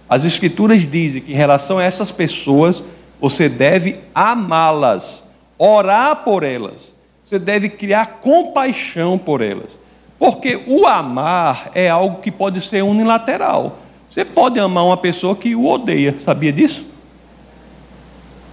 As 0.08 0.24
Escrituras 0.24 0.90
dizem 0.90 1.20
que 1.20 1.32
em 1.32 1.36
relação 1.36 1.78
a 1.78 1.84
essas 1.84 2.10
pessoas, 2.10 2.82
você 3.20 3.48
deve 3.48 3.96
amá-las, 4.14 5.34
orar 5.58 6.24
por 6.24 6.42
elas 6.42 6.97
você 7.28 7.38
deve 7.38 7.68
criar 7.68 8.20
compaixão 8.20 9.18
por 9.18 9.42
elas. 9.42 9.78
Porque 10.18 10.64
o 10.66 10.86
amar 10.86 11.70
é 11.74 11.88
algo 11.88 12.20
que 12.20 12.30
pode 12.30 12.60
ser 12.60 12.82
unilateral. 12.82 13.78
Você 14.10 14.24
pode 14.24 14.58
amar 14.58 14.84
uma 14.84 14.96
pessoa 14.96 15.36
que 15.36 15.54
o 15.54 15.66
odeia, 15.66 16.16
sabia 16.18 16.52
disso? 16.52 16.86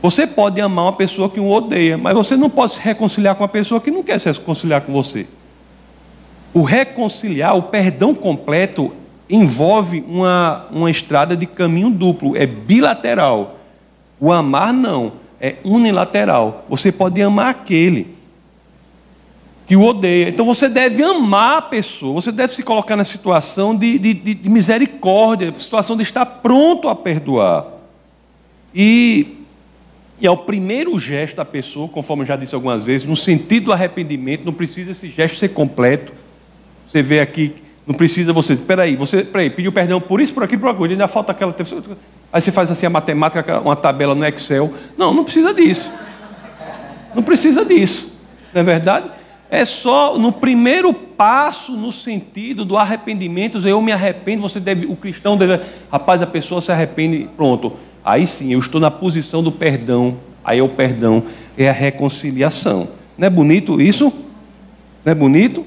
Você 0.01 0.27
pode 0.27 0.59
amar 0.59 0.85
uma 0.85 0.93
pessoa 0.93 1.29
que 1.29 1.39
o 1.39 1.49
odeia, 1.49 1.97
mas 1.97 2.13
você 2.13 2.35
não 2.35 2.49
pode 2.49 2.73
se 2.73 2.79
reconciliar 2.79 3.35
com 3.35 3.43
uma 3.43 3.49
pessoa 3.49 3.79
que 3.79 3.89
não 3.89 4.03
quer 4.03 4.19
se 4.19 4.29
reconciliar 4.29 4.81
com 4.81 4.91
você. 4.91 5.25
O 6.53 6.61
reconciliar, 6.61 7.57
o 7.57 7.63
perdão 7.63 8.13
completo, 8.13 8.91
envolve 9.29 10.03
uma, 10.07 10.67
uma 10.69 10.91
estrada 10.91 11.35
de 11.35 11.45
caminho 11.45 11.89
duplo, 11.89 12.35
é 12.35 12.45
bilateral. 12.45 13.57
O 14.19 14.31
amar 14.31 14.71
não, 14.71 15.13
é 15.39 15.55
unilateral. 15.63 16.65
Você 16.69 16.91
pode 16.91 17.21
amar 17.21 17.49
aquele, 17.49 18.14
que 19.67 19.75
o 19.75 19.83
odeia. 19.83 20.29
Então 20.29 20.45
você 20.45 20.69
deve 20.69 21.03
amar 21.03 21.57
a 21.57 21.61
pessoa, 21.61 22.21
você 22.21 22.31
deve 22.31 22.53
se 22.53 22.63
colocar 22.63 22.95
na 22.95 23.03
situação 23.03 23.75
de, 23.75 23.97
de, 23.97 24.13
de 24.13 24.49
misericórdia, 24.49 25.53
situação 25.57 25.97
de 25.97 26.03
estar 26.03 26.25
pronto 26.25 26.87
a 26.87 26.95
perdoar. 26.95 27.65
E, 28.73 29.37
e 30.19 30.27
é 30.27 30.31
o 30.31 30.37
primeiro 30.37 30.97
gesto 30.99 31.37
da 31.37 31.45
pessoa, 31.45 31.87
conforme 31.87 32.23
eu 32.23 32.27
já 32.27 32.35
disse 32.35 32.53
algumas 32.53 32.83
vezes, 32.83 33.07
no 33.07 33.15
sentido 33.15 33.65
do 33.65 33.73
arrependimento, 33.73 34.45
não 34.45 34.53
precisa 34.53 34.91
esse 34.91 35.07
gesto 35.07 35.37
ser 35.37 35.49
completo. 35.49 36.13
Você 36.87 37.01
vê 37.01 37.19
aqui, 37.19 37.55
não 37.87 37.95
precisa 37.95 38.31
você, 38.31 38.55
peraí, 38.55 38.95
você 38.95 39.23
peraí, 39.23 39.49
pediu 39.49 39.71
perdão 39.71 39.99
por 39.99 40.21
isso, 40.21 40.33
por 40.33 40.43
aquilo, 40.43 40.61
por 40.61 40.69
aquilo, 40.69 40.85
ainda 40.91 41.07
falta 41.07 41.31
aquela. 41.31 41.55
Aí 42.31 42.41
você 42.41 42.51
faz 42.51 42.69
assim 42.69 42.85
a 42.85 42.89
matemática, 42.89 43.59
uma 43.61 43.75
tabela 43.75 44.13
no 44.13 44.25
Excel. 44.25 44.71
Não, 44.95 45.13
não 45.13 45.23
precisa 45.23 45.53
disso. 45.53 45.91
Não 47.15 47.23
precisa 47.23 47.65
disso. 47.65 48.13
Não 48.53 48.61
é 48.61 48.63
verdade? 48.63 49.09
É 49.49 49.63
só 49.63 50.17
no 50.17 50.31
primeiro 50.31 50.93
passo 50.93 51.73
no 51.73 51.91
sentido 51.91 52.65
do 52.65 52.77
arrependimento, 52.77 53.65
eu 53.67 53.81
me 53.81 53.91
arrependo, 53.91 54.41
você 54.41 54.59
deve, 54.59 54.85
o 54.85 54.95
cristão 54.95 55.37
deve, 55.37 55.63
rapaz, 55.91 56.21
a 56.21 56.27
pessoa 56.27 56.61
se 56.61 56.71
arrepende, 56.71 57.29
pronto. 57.35 57.73
Aí 58.03 58.25
sim, 58.25 58.53
eu 58.53 58.59
estou 58.59 58.81
na 58.81 58.91
posição 58.91 59.43
do 59.43 59.51
perdão. 59.51 60.17
Aí 60.43 60.59
é 60.59 60.63
o 60.63 60.69
perdão, 60.69 61.23
é 61.57 61.69
a 61.69 61.71
reconciliação. 61.71 62.87
Não 63.17 63.25
é 63.25 63.29
bonito 63.29 63.81
isso? 63.81 64.13
Não 65.03 65.11
é 65.11 65.15
bonito? 65.15 65.65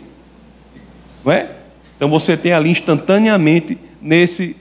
Não 1.25 1.33
é? 1.33 1.51
Então 1.97 2.09
você 2.09 2.37
tem 2.37 2.53
ali 2.53 2.71
instantaneamente 2.71 3.77
nesse 4.01 4.57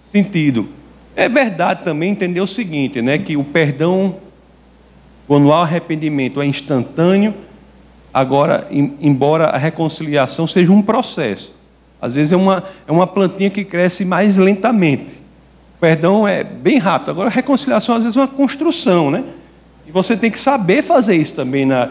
sentido. 0.00 0.68
É 1.14 1.28
verdade 1.28 1.84
também 1.84 2.10
entender 2.10 2.40
o 2.40 2.46
seguinte, 2.46 3.00
né, 3.02 3.18
que 3.18 3.36
o 3.36 3.44
perdão 3.44 4.16
quando 5.26 5.52
há 5.52 5.62
arrependimento 5.62 6.42
é 6.42 6.46
instantâneo, 6.46 7.32
Agora, 8.12 8.66
embora 8.70 9.46
a 9.46 9.56
reconciliação 9.56 10.46
seja 10.46 10.72
um 10.72 10.82
processo, 10.82 11.54
às 12.00 12.14
vezes 12.14 12.32
é 12.32 12.36
uma, 12.36 12.64
é 12.86 12.90
uma 12.90 13.06
plantinha 13.06 13.50
que 13.50 13.64
cresce 13.64 14.04
mais 14.04 14.36
lentamente. 14.36 15.12
O 15.76 15.80
perdão 15.80 16.26
é 16.26 16.42
bem 16.42 16.78
rápido. 16.78 17.10
Agora, 17.10 17.28
a 17.28 17.32
reconciliação, 17.32 17.94
às 17.94 18.02
vezes, 18.02 18.16
é 18.16 18.20
uma 18.20 18.28
construção, 18.28 19.10
né? 19.10 19.22
E 19.86 19.92
você 19.92 20.16
tem 20.16 20.30
que 20.30 20.38
saber 20.38 20.82
fazer 20.82 21.16
isso 21.16 21.34
também, 21.34 21.64
na, 21.64 21.90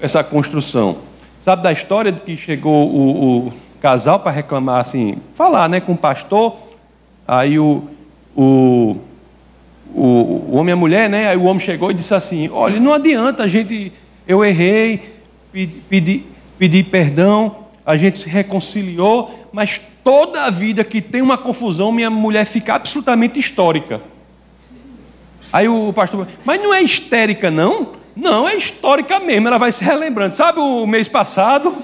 essa 0.00 0.24
construção. 0.24 0.98
Sabe 1.44 1.62
da 1.62 1.72
história 1.72 2.10
de 2.10 2.20
que 2.20 2.36
chegou 2.36 2.88
o, 2.90 3.46
o 3.46 3.52
casal 3.80 4.20
para 4.20 4.30
reclamar, 4.30 4.80
assim, 4.80 5.16
falar 5.34 5.68
né, 5.68 5.80
com 5.80 5.92
o 5.92 5.96
pastor, 5.96 6.56
aí 7.26 7.58
o, 7.58 7.84
o, 8.36 8.96
o, 9.94 10.02
o 10.50 10.56
homem 10.56 10.70
e 10.70 10.74
a 10.74 10.76
mulher, 10.76 11.08
né? 11.08 11.28
Aí 11.28 11.36
o 11.36 11.44
homem 11.44 11.60
chegou 11.60 11.90
e 11.90 11.94
disse 11.94 12.14
assim: 12.14 12.48
Olha, 12.50 12.78
não 12.78 12.92
adianta 12.92 13.44
a 13.44 13.48
gente, 13.48 13.92
eu 14.26 14.44
errei, 14.44 15.19
pedir, 15.50 16.84
perdão, 16.84 17.56
a 17.84 17.96
gente 17.96 18.20
se 18.20 18.28
reconciliou, 18.28 19.48
mas 19.52 19.80
toda 20.04 20.42
a 20.42 20.50
vida 20.50 20.84
que 20.84 21.00
tem 21.00 21.22
uma 21.22 21.36
confusão, 21.36 21.90
minha 21.90 22.10
mulher 22.10 22.44
fica 22.44 22.74
absolutamente 22.74 23.38
histórica. 23.38 24.00
Aí 25.52 25.68
o 25.68 25.92
pastor, 25.92 26.28
mas 26.44 26.62
não 26.62 26.72
é 26.72 26.82
histérica, 26.82 27.50
não? 27.50 28.00
Não, 28.14 28.48
é 28.48 28.54
histórica 28.54 29.18
mesmo, 29.18 29.48
ela 29.48 29.58
vai 29.58 29.72
se 29.72 29.82
relembrando. 29.82 30.36
Sabe 30.36 30.60
o 30.60 30.86
mês 30.86 31.08
passado? 31.08 31.74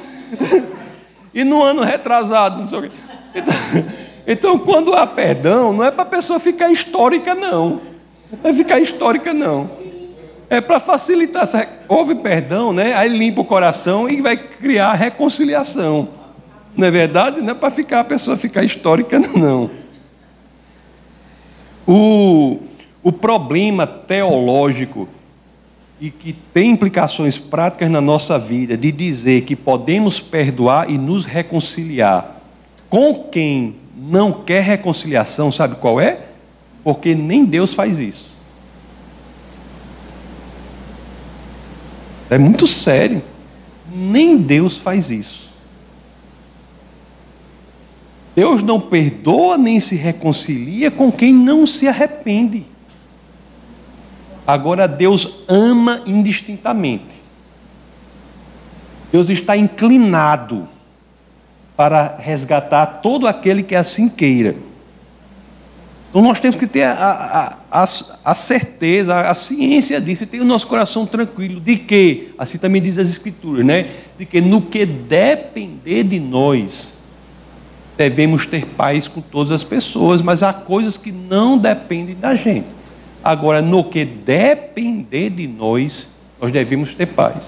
e 1.35 1.43
no 1.43 1.63
ano 1.63 1.83
retrasado, 1.83 2.61
não 2.61 2.69
sei 2.69 2.79
o 2.79 2.83
quê. 2.83 2.91
Então, 3.35 3.55
então, 4.27 4.59
quando 4.59 4.95
há 4.95 5.07
perdão, 5.07 5.73
não 5.73 5.85
é 5.85 5.91
para 5.91 6.03
a 6.03 6.07
pessoa 6.07 6.39
ficar 6.39 6.71
histórica, 6.71 7.35
não. 7.35 7.81
Não 8.43 8.51
é 8.51 8.53
ficar 8.53 8.79
histórica, 8.81 9.33
não. 9.33 9.69
É 10.49 10.61
para 10.61 10.79
facilitar. 10.79 11.47
Houve 11.89 12.15
perdão, 12.15 12.73
né? 12.73 12.95
Aí 12.95 13.09
limpa 13.09 13.41
o 13.41 13.45
coração 13.45 14.09
e 14.09 14.21
vai 14.21 14.37
criar 14.37 14.95
reconciliação. 14.95 16.09
Não 16.77 16.87
é 16.87 16.91
verdade? 16.91 17.41
Não 17.41 17.51
é 17.51 17.55
para 17.55 17.71
ficar 17.71 18.01
a 18.01 18.05
pessoa 18.05 18.37
ficar 18.37 18.63
histórica, 18.63 19.19
não. 19.35 19.71
O, 21.87 22.59
o 23.03 23.13
problema 23.13 23.87
teológico 23.87 25.09
e 26.01 26.11
que 26.11 26.33
tem 26.33 26.73
implicações 26.73 27.39
práticas 27.39 27.91
na 27.91 28.01
nossa 28.01 28.39
vida 28.39 28.77
de 28.77 28.93
dizer 28.93 29.43
que 29.43 29.57
podemos 29.57 30.21
perdoar 30.21 30.91
e 30.91 30.99
nos 30.99 31.25
reconciliar 31.25 32.37
com 32.91 33.15
quem 33.31 33.77
não 33.97 34.31
quer 34.31 34.63
reconciliação, 34.63 35.51
sabe 35.51 35.77
qual 35.77 36.01
é? 36.01 36.21
Porque 36.85 37.15
nem 37.15 37.45
Deus 37.45 37.73
faz 37.73 37.99
isso. 37.99 38.36
É 42.31 42.39
muito 42.39 42.67
sério. 42.67 43.23
Nem 43.93 44.37
Deus 44.37 44.79
faz 44.79 45.11
isso. 45.11 45.47
Deus 48.35 48.63
não 48.63 48.79
perdoa 48.81 49.57
nem 49.57 49.81
se 49.81 49.97
reconcilia 49.97 50.91
com 50.91 51.11
quem 51.11 51.33
não 51.33 51.67
se 51.67 51.89
arrepende. 51.89 52.67
Agora, 54.47 54.87
Deus 54.87 55.45
ama 55.49 56.03
indistintamente. 56.07 57.17
Deus 59.11 59.31
está 59.31 59.57
inclinado 59.57 60.69
para 61.77 62.17
resgatar 62.19 62.87
todo 63.01 63.27
aquele 63.27 63.63
que 63.63 63.75
assim 63.75 64.09
queira. 64.09 64.55
Então 66.17 66.25
nós 66.25 66.41
temos 66.41 66.57
que 66.57 66.67
ter 66.67 66.83
a, 66.83 66.93
a, 67.71 67.83
a, 67.83 67.89
a 68.25 68.35
certeza, 68.35 69.21
a, 69.21 69.35
ciência 69.35 70.01
disso, 70.01 70.23
e 70.23 70.27
ter 70.27 70.41
o 70.41 70.47
nosso 70.47 70.67
coração 70.67 71.05
tranquilo 71.05 71.61
de 71.61 71.77
que, 71.77 72.33
assim 72.39 72.57
também 72.57 72.81
diz 72.81 72.99
as 72.99 73.11
Escrituras, 73.11 73.67
né? 73.67 73.91
De 74.19 74.25
que 74.25 74.41
no 74.41 74.63
que 74.63 74.87
depender 74.87 76.05
de 76.05 76.19
nós, 76.19 76.89
devemos 77.99 78.47
ter 78.47 78.65
paz 78.65 79.07
com 79.07 79.21
todas 79.21 79.53
as 79.53 79.63
pessoas, 79.63 80.23
mas 80.23 80.43
há 80.43 80.55
coisas 80.55 80.97
que 80.97 81.13
não 81.13 81.59
dependem 81.59 82.15
da 82.15 82.35
gente. 82.35 82.65
Agora, 83.23 83.61
no 83.61 83.85
que 83.85 84.03
depender 84.07 85.29
de 85.29 85.47
nós, 85.47 86.07
nós 86.41 86.51
devemos 86.51 86.95
ter 86.95 87.09
paz. 87.09 87.43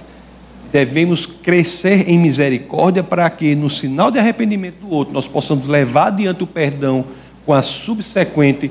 Devemos 0.70 1.24
crescer 1.24 2.06
em 2.06 2.18
misericórdia 2.18 3.02
para 3.02 3.30
que, 3.30 3.54
no 3.54 3.70
sinal 3.70 4.10
de 4.10 4.18
arrependimento 4.18 4.80
do 4.80 4.90
outro, 4.90 5.14
nós 5.14 5.26
possamos 5.26 5.66
levar 5.66 6.08
adiante 6.08 6.44
o 6.44 6.46
perdão 6.46 7.06
com 7.48 7.54
a 7.54 7.62
subsequente 7.62 8.70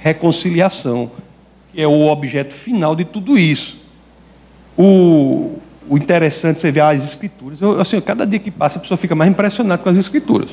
reconciliação, 0.00 1.12
que 1.72 1.80
é 1.80 1.86
o 1.86 2.08
objeto 2.08 2.52
final 2.52 2.96
de 2.96 3.04
tudo 3.04 3.38
isso. 3.38 3.84
O, 4.76 5.60
o 5.88 5.96
interessante, 5.96 6.60
você 6.60 6.72
ver 6.72 6.80
as 6.80 7.04
escrituras. 7.04 7.62
Eu, 7.62 7.80
assim, 7.80 8.00
cada 8.00 8.26
dia 8.26 8.40
que 8.40 8.50
passa, 8.50 8.78
a 8.78 8.82
pessoa 8.82 8.98
fica 8.98 9.14
mais 9.14 9.30
impressionada 9.30 9.80
com 9.80 9.88
as 9.88 9.96
escrituras. 9.96 10.50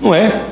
Não 0.00 0.12
é? 0.12 0.44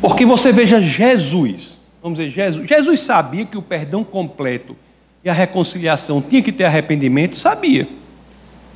Porque 0.00 0.26
você 0.26 0.50
veja 0.50 0.80
Jesus. 0.80 1.76
Vamos 2.02 2.18
dizer, 2.18 2.32
Jesus. 2.32 2.68
Jesus 2.68 2.98
sabia 2.98 3.46
que 3.46 3.56
o 3.56 3.62
perdão 3.62 4.02
completo 4.02 4.76
e 5.22 5.30
a 5.30 5.32
reconciliação 5.32 6.20
tinha 6.20 6.42
que 6.42 6.50
ter 6.50 6.64
arrependimento? 6.64 7.36
Sabia. 7.36 7.86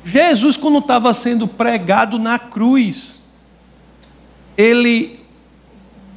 Jesus, 0.05 0.55
quando 0.55 0.79
estava 0.79 1.13
sendo 1.13 1.49
pregado 1.49 2.17
na 2.17 2.39
cruz, 2.39 3.18
ele 4.59 5.17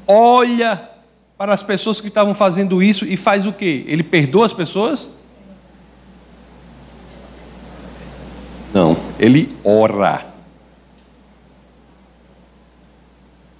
olha 0.05 0.91
para 1.39 1.55
as 1.55 1.63
pessoas 1.63 2.01
que 2.01 2.09
estavam 2.09 2.35
fazendo 2.35 2.83
isso 2.83 3.05
e 3.05 3.17
faz 3.17 3.47
o 3.47 3.53
quê? 3.53 3.85
Ele 3.87 4.03
perdoa 4.03 4.45
as 4.45 4.53
pessoas? 4.53 5.09
Não, 8.75 8.97
ele 9.17 9.49
ora. 9.63 10.27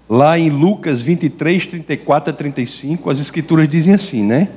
Lá 0.09 0.37
em 0.37 0.51
Lucas 0.51 1.01
23, 1.01 1.65
34 1.65 2.31
a 2.31 2.37
35, 2.37 3.09
as 3.09 3.21
escrituras 3.21 3.69
dizem 3.69 3.95
assim, 3.95 4.25
né? 4.25 4.49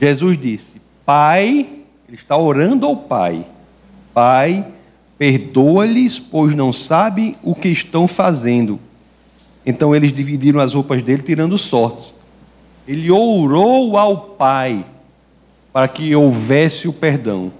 Jesus 0.00 0.38
disse: 0.40 0.80
Pai, 1.04 1.68
ele 2.06 2.16
está 2.16 2.36
orando 2.36 2.86
ao 2.86 2.96
Pai, 2.96 3.44
Pai, 4.14 4.64
perdoa-lhes, 5.18 6.16
pois 6.20 6.54
não 6.54 6.72
sabem 6.72 7.34
o 7.42 7.56
que 7.56 7.68
estão 7.68 8.06
fazendo. 8.06 8.78
Então 9.64 9.94
eles 9.94 10.12
dividiram 10.12 10.60
as 10.60 10.74
roupas 10.74 11.02
dele, 11.02 11.22
tirando 11.22 11.58
sortes. 11.58 12.14
Ele 12.86 13.10
orou 13.10 13.96
ao 13.96 14.16
Pai 14.16 14.84
para 15.72 15.86
que 15.86 16.14
houvesse 16.14 16.88
o 16.88 16.92
perdão. 16.92 17.52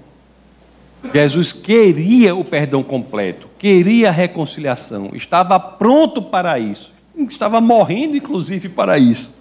Jesus 1.12 1.52
queria 1.52 2.34
o 2.34 2.44
perdão 2.44 2.82
completo, 2.82 3.48
queria 3.58 4.08
a 4.08 4.12
reconciliação, 4.12 5.10
estava 5.14 5.58
pronto 5.58 6.20
para 6.20 6.58
isso, 6.58 6.92
estava 7.28 7.60
morrendo, 7.60 8.16
inclusive, 8.16 8.68
para 8.68 8.98
isso. 8.98 9.32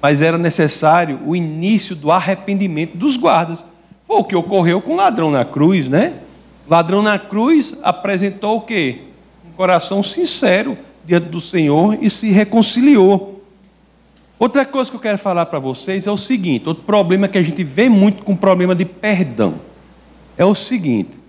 Mas 0.00 0.22
era 0.22 0.38
necessário 0.38 1.18
o 1.26 1.34
início 1.34 1.96
do 1.96 2.10
arrependimento 2.10 2.96
dos 2.96 3.16
guardas. 3.16 3.64
Foi 4.06 4.18
o 4.18 4.24
que 4.24 4.36
ocorreu 4.36 4.80
com 4.80 4.92
o 4.92 4.96
ladrão 4.96 5.30
na 5.30 5.44
cruz, 5.44 5.88
né? 5.88 6.14
O 6.66 6.70
ladrão 6.70 7.02
na 7.02 7.18
cruz 7.18 7.78
apresentou 7.82 8.58
o 8.58 8.60
quê? 8.62 9.00
Um 9.46 9.52
coração 9.52 10.02
sincero 10.02 10.78
diante 11.04 11.28
do 11.28 11.40
Senhor 11.40 11.98
e 12.00 12.10
se 12.10 12.30
reconciliou. 12.30 13.44
Outra 14.38 14.64
coisa 14.64 14.90
que 14.90 14.96
eu 14.96 15.00
quero 15.00 15.18
falar 15.18 15.46
para 15.46 15.58
vocês 15.58 16.06
é 16.06 16.10
o 16.10 16.16
seguinte: 16.16 16.68
outro 16.68 16.84
problema 16.84 17.28
que 17.28 17.38
a 17.38 17.42
gente 17.42 17.62
vê 17.62 17.88
muito 17.88 18.22
com 18.22 18.32
o 18.32 18.36
problema 18.36 18.74
de 18.74 18.84
perdão 18.84 19.54
é 20.36 20.44
o 20.44 20.54
seguinte. 20.54 21.20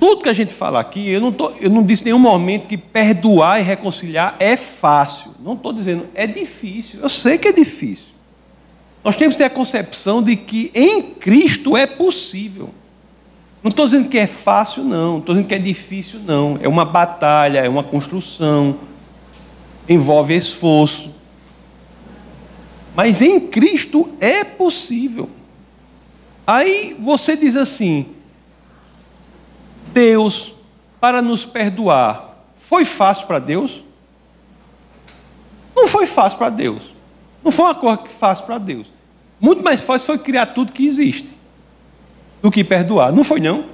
Tudo 0.00 0.22
que 0.22 0.28
a 0.28 0.32
gente 0.32 0.52
fala 0.52 0.80
aqui, 0.80 1.10
eu 1.10 1.20
não, 1.20 1.30
tô, 1.30 1.50
eu 1.60 1.70
não 1.70 1.84
disse 1.84 2.02
em 2.02 2.06
nenhum 2.06 2.18
momento 2.18 2.66
que 2.66 2.76
perdoar 2.76 3.60
e 3.60 3.62
reconciliar 3.62 4.34
é 4.40 4.56
fácil. 4.56 5.30
Não 5.38 5.54
estou 5.54 5.72
dizendo, 5.72 6.06
é 6.14 6.26
difícil. 6.26 6.98
Eu 7.00 7.08
sei 7.08 7.38
que 7.38 7.46
é 7.46 7.52
difícil. 7.52 8.06
Nós 9.04 9.14
temos 9.14 9.34
que 9.34 9.38
ter 9.38 9.44
a 9.44 9.50
concepção 9.50 10.22
de 10.22 10.34
que 10.34 10.70
em 10.74 11.02
Cristo 11.02 11.76
é 11.76 11.86
possível. 11.86 12.70
Não 13.62 13.68
estou 13.68 13.84
dizendo 13.84 14.08
que 14.08 14.18
é 14.18 14.26
fácil, 14.26 14.82
não. 14.82 15.18
Estou 15.18 15.34
dizendo 15.34 15.48
que 15.48 15.54
é 15.54 15.58
difícil, 15.58 16.20
não. 16.20 16.58
É 16.60 16.66
uma 16.66 16.84
batalha, 16.84 17.60
é 17.60 17.68
uma 17.68 17.84
construção, 17.84 18.76
envolve 19.88 20.34
esforço. 20.34 21.14
Mas 22.94 23.22
em 23.22 23.38
Cristo 23.38 24.12
é 24.18 24.42
possível. 24.42 25.30
Aí 26.44 26.96
você 26.98 27.36
diz 27.36 27.56
assim: 27.56 28.06
Deus, 29.92 30.54
para 31.00 31.22
nos 31.22 31.44
perdoar, 31.44 32.44
foi 32.58 32.84
fácil 32.84 33.28
para 33.28 33.38
Deus? 33.38 33.80
Não 35.74 35.86
foi 35.86 36.04
fácil 36.06 36.36
para 36.36 36.50
Deus. 36.50 36.82
Não 37.44 37.52
foi 37.52 37.66
uma 37.66 37.74
coisa 37.76 38.08
fácil 38.08 38.44
para 38.44 38.58
Deus. 38.58 38.88
Muito 39.40 39.62
mais 39.62 39.80
fácil 39.80 40.06
foi 40.06 40.18
criar 40.18 40.46
tudo 40.46 40.72
que 40.72 40.84
existe 40.84 41.41
do 42.42 42.50
que 42.50 42.64
perdoar. 42.64 43.12
Não 43.12 43.22
foi 43.22 43.40
não? 43.40 43.64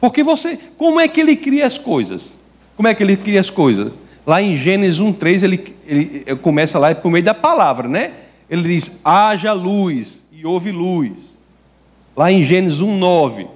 Porque 0.00 0.22
você, 0.22 0.58
como 0.76 1.00
é 1.00 1.08
que 1.08 1.20
ele 1.20 1.36
cria 1.36 1.66
as 1.66 1.78
coisas? 1.78 2.36
Como 2.76 2.88
é 2.88 2.94
que 2.94 3.02
ele 3.02 3.16
cria 3.16 3.40
as 3.40 3.48
coisas? 3.48 3.92
Lá 4.26 4.42
em 4.42 4.56
Gênesis 4.56 5.00
1:3 5.00 5.42
ele, 5.42 5.76
ele 5.86 6.36
começa 6.36 6.78
lá 6.78 6.94
por 6.94 7.10
meio 7.10 7.24
da 7.24 7.34
palavra, 7.34 7.88
né? 7.88 8.12
Ele 8.50 8.62
diz: 8.62 9.00
"Haja 9.04 9.52
luz", 9.52 10.24
e 10.32 10.44
houve 10.44 10.72
luz. 10.72 11.38
Lá 12.16 12.30
em 12.30 12.42
Gênesis 12.42 12.80
1:9, 12.80 13.46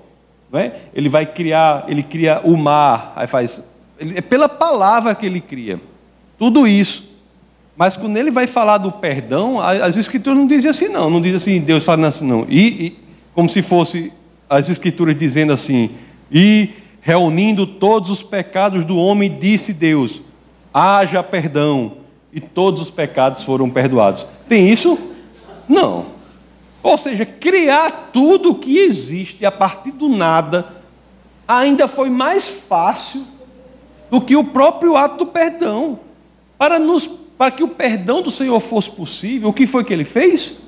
é? 0.52 0.72
ele 0.94 1.08
vai 1.08 1.26
criar, 1.26 1.84
ele 1.88 2.02
cria 2.02 2.40
o 2.42 2.56
mar, 2.56 3.12
aí 3.16 3.26
faz, 3.26 3.62
é 3.98 4.20
pela 4.20 4.48
palavra 4.48 5.14
que 5.14 5.26
ele 5.26 5.40
cria. 5.40 5.80
Tudo 6.38 6.66
isso. 6.66 7.08
Mas 7.76 7.96
quando 7.96 8.16
ele 8.16 8.30
vai 8.30 8.46
falar 8.46 8.78
do 8.78 8.90
perdão, 8.90 9.60
as 9.60 9.96
escrituras 9.96 10.38
não 10.38 10.46
dizem 10.46 10.70
assim 10.70 10.88
não, 10.88 11.08
não 11.08 11.20
diz 11.20 11.34
assim, 11.34 11.60
Deus 11.60 11.84
falando 11.84 12.06
assim 12.06 12.26
não. 12.26 12.44
E, 12.48 12.86
e 12.86 12.98
como 13.34 13.48
se 13.48 13.62
fosse 13.62 14.12
as 14.48 14.68
escrituras 14.68 15.16
dizendo 15.16 15.52
assim, 15.52 15.90
e 16.30 16.70
reunindo 17.00 17.66
todos 17.66 18.10
os 18.10 18.22
pecados 18.22 18.84
do 18.84 18.96
homem, 18.96 19.36
disse 19.38 19.72
Deus: 19.72 20.20
haja 20.72 21.22
perdão, 21.22 21.92
e 22.32 22.40
todos 22.40 22.80
os 22.80 22.90
pecados 22.90 23.44
foram 23.44 23.68
perdoados. 23.70 24.26
Tem 24.48 24.70
isso? 24.70 24.98
Não. 25.68 26.06
Ou 26.82 26.96
seja, 26.96 27.26
criar 27.26 28.10
tudo 28.12 28.54
que 28.54 28.78
existe 28.78 29.44
a 29.44 29.50
partir 29.50 29.90
do 29.90 30.08
nada 30.08 30.78
ainda 31.46 31.88
foi 31.88 32.10
mais 32.10 32.46
fácil 32.46 33.24
do 34.10 34.20
que 34.20 34.36
o 34.36 34.44
próprio 34.44 34.96
ato 34.96 35.18
do 35.18 35.26
perdão. 35.26 35.98
Para, 36.56 36.78
nos, 36.78 37.06
para 37.06 37.50
que 37.50 37.62
o 37.62 37.68
perdão 37.68 38.22
do 38.22 38.30
Senhor 38.30 38.58
fosse 38.60 38.90
possível, 38.90 39.48
o 39.48 39.52
que 39.52 39.66
foi 39.66 39.84
que 39.84 39.92
ele 39.92 40.04
fez? 40.04 40.67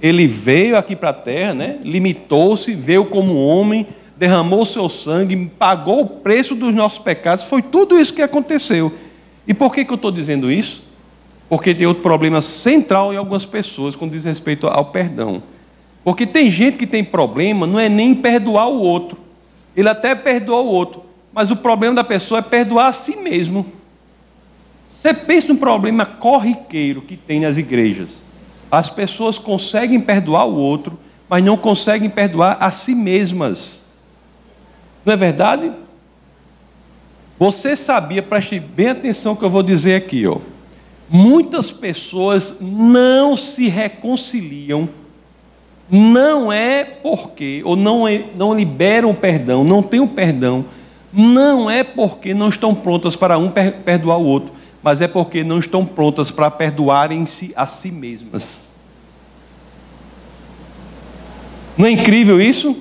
Ele 0.00 0.26
veio 0.26 0.76
aqui 0.76 0.94
para 0.94 1.10
a 1.10 1.14
terra, 1.14 1.54
né? 1.54 1.78
limitou-se, 1.82 2.72
veio 2.72 3.04
como 3.04 3.34
homem, 3.34 3.86
derramou 4.16 4.64
seu 4.64 4.88
sangue, 4.88 5.50
pagou 5.58 6.02
o 6.02 6.06
preço 6.06 6.54
dos 6.54 6.74
nossos 6.74 6.98
pecados. 6.98 7.44
Foi 7.44 7.62
tudo 7.62 7.98
isso 7.98 8.12
que 8.12 8.22
aconteceu. 8.22 8.92
E 9.46 9.54
por 9.54 9.72
que, 9.72 9.84
que 9.84 9.92
eu 9.92 9.96
estou 9.96 10.10
dizendo 10.10 10.50
isso? 10.50 10.84
Porque 11.48 11.74
tem 11.74 11.86
outro 11.86 12.02
problema 12.02 12.40
central 12.40 13.12
em 13.12 13.16
algumas 13.16 13.46
pessoas 13.46 13.96
quando 13.96 14.12
diz 14.12 14.24
respeito 14.24 14.66
ao 14.66 14.86
perdão. 14.86 15.42
Porque 16.04 16.26
tem 16.26 16.50
gente 16.50 16.76
que 16.76 16.86
tem 16.86 17.02
problema, 17.02 17.66
não 17.66 17.78
é 17.78 17.88
nem 17.88 18.14
perdoar 18.14 18.68
o 18.68 18.80
outro. 18.80 19.18
Ele 19.76 19.88
até 19.88 20.14
perdoa 20.14 20.60
o 20.60 20.66
outro, 20.66 21.02
mas 21.32 21.50
o 21.50 21.56
problema 21.56 21.94
da 21.94 22.04
pessoa 22.04 22.38
é 22.38 22.42
perdoar 22.42 22.88
a 22.88 22.92
si 22.92 23.16
mesmo. 23.16 23.66
Você 24.90 25.14
pensa 25.14 25.48
no 25.48 25.56
problema 25.56 26.04
corriqueiro 26.04 27.02
que 27.02 27.16
tem 27.16 27.40
nas 27.40 27.56
igrejas. 27.56 28.27
As 28.70 28.90
pessoas 28.90 29.38
conseguem 29.38 30.00
perdoar 30.00 30.46
o 30.46 30.56
outro, 30.56 30.98
mas 31.28 31.42
não 31.42 31.56
conseguem 31.56 32.08
perdoar 32.08 32.56
a 32.60 32.70
si 32.70 32.94
mesmas. 32.94 33.86
Não 35.04 35.12
é 35.12 35.16
verdade? 35.16 35.72
Você 37.38 37.76
sabia, 37.76 38.22
preste 38.22 38.58
bem 38.58 38.88
atenção 38.88 39.36
que 39.36 39.44
eu 39.44 39.50
vou 39.50 39.62
dizer 39.62 39.94
aqui, 39.94 40.26
ó. 40.26 40.38
Muitas 41.08 41.70
pessoas 41.70 42.58
não 42.60 43.36
se 43.36 43.68
reconciliam, 43.68 44.88
não 45.90 46.52
é 46.52 46.84
porque, 46.84 47.62
ou 47.64 47.76
não, 47.76 48.06
é, 48.06 48.24
não 48.36 48.54
liberam 48.54 49.10
o 49.10 49.14
perdão, 49.14 49.64
não 49.64 49.82
têm 49.82 50.00
o 50.00 50.06
perdão, 50.06 50.64
não 51.12 51.70
é 51.70 51.82
porque 51.82 52.34
não 52.34 52.50
estão 52.50 52.74
prontas 52.74 53.16
para 53.16 53.38
um 53.38 53.50
perdoar 53.50 54.18
o 54.18 54.26
outro, 54.26 54.52
mas 54.88 55.02
é 55.02 55.06
porque 55.06 55.44
não 55.44 55.58
estão 55.58 55.84
prontas 55.84 56.30
para 56.30 56.50
perdoarem-se 56.50 57.52
a 57.54 57.66
si 57.66 57.90
mesmas. 57.92 58.70
Não 61.76 61.84
é 61.84 61.90
incrível 61.90 62.40
isso? 62.40 62.74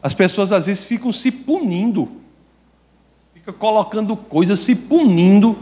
As 0.00 0.14
pessoas 0.14 0.52
às 0.52 0.66
vezes 0.66 0.84
ficam 0.84 1.10
se 1.12 1.32
punindo, 1.32 2.08
ficam 3.34 3.52
colocando 3.52 4.16
coisas, 4.16 4.60
se 4.60 4.76
punindo, 4.76 5.58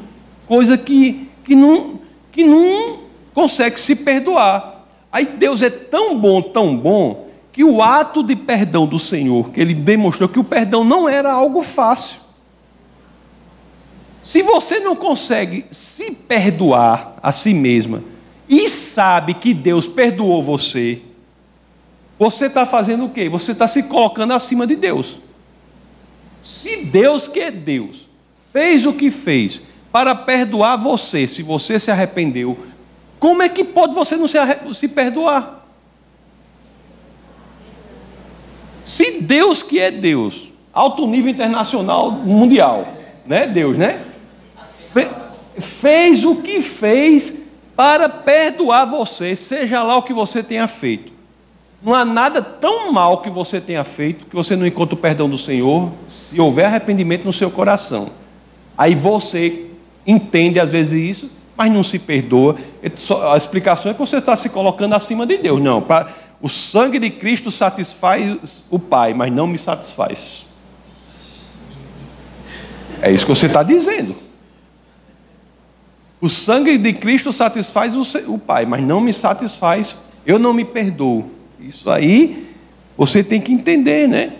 coisa 0.46 0.76
que 0.76 1.30
que 1.42 1.56
não, 1.56 1.98
que 2.30 2.44
não 2.44 2.98
consegue 3.32 3.80
se 3.80 3.96
perdoar. 3.96 4.84
Aí 5.10 5.24
Deus 5.24 5.62
é 5.62 5.70
tão 5.70 6.18
bom, 6.20 6.42
tão 6.42 6.76
bom, 6.76 7.26
que 7.50 7.64
o 7.64 7.80
ato 7.80 8.22
de 8.22 8.36
perdão 8.36 8.86
do 8.86 8.98
Senhor, 8.98 9.48
que 9.48 9.62
ele 9.62 9.72
demonstrou 9.72 10.28
que 10.28 10.38
o 10.38 10.44
perdão 10.44 10.84
não 10.84 11.08
era 11.08 11.32
algo 11.32 11.62
fácil. 11.62 12.23
Se 14.24 14.40
você 14.42 14.80
não 14.80 14.96
consegue 14.96 15.66
se 15.70 16.10
perdoar 16.12 17.14
a 17.22 17.30
si 17.30 17.52
mesma 17.52 18.02
e 18.48 18.70
sabe 18.70 19.34
que 19.34 19.52
Deus 19.52 19.86
perdoou 19.86 20.42
você, 20.42 21.02
você 22.18 22.46
está 22.46 22.64
fazendo 22.64 23.04
o 23.04 23.10
quê? 23.10 23.28
Você 23.28 23.52
está 23.52 23.68
se 23.68 23.82
colocando 23.82 24.32
acima 24.32 24.66
de 24.66 24.76
Deus. 24.76 25.18
Se 26.42 26.86
Deus, 26.86 27.28
que 27.28 27.38
é 27.38 27.50
Deus, 27.50 28.08
fez 28.50 28.86
o 28.86 28.94
que 28.94 29.10
fez 29.10 29.60
para 29.92 30.14
perdoar 30.14 30.76
você, 30.76 31.26
se 31.26 31.42
você 31.42 31.78
se 31.78 31.90
arrependeu, 31.90 32.56
como 33.20 33.42
é 33.42 33.48
que 33.50 33.62
pode 33.62 33.94
você 33.94 34.16
não 34.16 34.26
se, 34.26 34.38
se 34.72 34.88
perdoar? 34.88 35.66
Se 38.86 39.20
Deus, 39.20 39.62
que 39.62 39.78
é 39.78 39.90
Deus, 39.90 40.48
alto 40.72 41.06
nível 41.06 41.30
internacional, 41.30 42.10
mundial, 42.10 42.88
né? 43.26 43.46
Deus, 43.46 43.76
né? 43.76 44.13
Fe, 44.94 45.08
fez 45.60 46.24
o 46.24 46.36
que 46.36 46.62
fez 46.62 47.42
para 47.74 48.08
perdoar 48.08 48.84
você, 48.84 49.34
seja 49.34 49.82
lá 49.82 49.96
o 49.96 50.02
que 50.04 50.12
você 50.12 50.40
tenha 50.40 50.68
feito. 50.68 51.12
Não 51.82 51.92
há 51.92 52.04
nada 52.04 52.40
tão 52.40 52.92
mal 52.92 53.18
que 53.18 53.28
você 53.28 53.60
tenha 53.60 53.82
feito 53.82 54.26
que 54.26 54.34
você 54.34 54.54
não 54.54 54.66
encontre 54.66 54.94
o 54.94 54.98
perdão 54.98 55.28
do 55.28 55.36
Senhor, 55.36 55.90
se 56.08 56.40
houver 56.40 56.66
arrependimento 56.66 57.24
no 57.24 57.32
seu 57.32 57.50
coração. 57.50 58.08
Aí 58.78 58.94
você 58.94 59.66
entende 60.06 60.60
às 60.60 60.70
vezes 60.70 61.18
isso, 61.18 61.30
mas 61.56 61.70
não 61.72 61.82
se 61.82 61.98
perdoa. 61.98 62.56
A 63.30 63.36
explicação 63.36 63.90
é 63.90 63.94
que 63.94 64.00
você 64.00 64.18
está 64.18 64.36
se 64.36 64.48
colocando 64.48 64.94
acima 64.94 65.26
de 65.26 65.36
Deus. 65.36 65.60
Não, 65.60 65.82
pra, 65.82 66.08
o 66.40 66.48
sangue 66.48 66.98
de 66.98 67.10
Cristo 67.10 67.50
satisfaz 67.50 68.64
o 68.70 68.78
Pai, 68.78 69.12
mas 69.12 69.32
não 69.32 69.46
me 69.46 69.58
satisfaz. 69.58 70.46
É 73.02 73.10
isso 73.10 73.26
que 73.26 73.34
você 73.34 73.46
está 73.46 73.62
dizendo. 73.62 74.14
O 76.20 76.28
sangue 76.28 76.78
de 76.78 76.92
Cristo 76.92 77.32
satisfaz 77.32 77.94
o, 77.96 78.38
Pai, 78.38 78.64
mas 78.64 78.82
não 78.82 79.00
me 79.00 79.12
satisfaz. 79.12 79.94
Eu 80.24 80.38
não 80.38 80.52
me 80.52 80.64
perdoo. 80.64 81.30
Isso 81.60 81.90
aí 81.90 82.46
você 82.96 83.22
tem 83.22 83.40
que 83.40 83.52
entender, 83.52 84.08
né? 84.08 84.32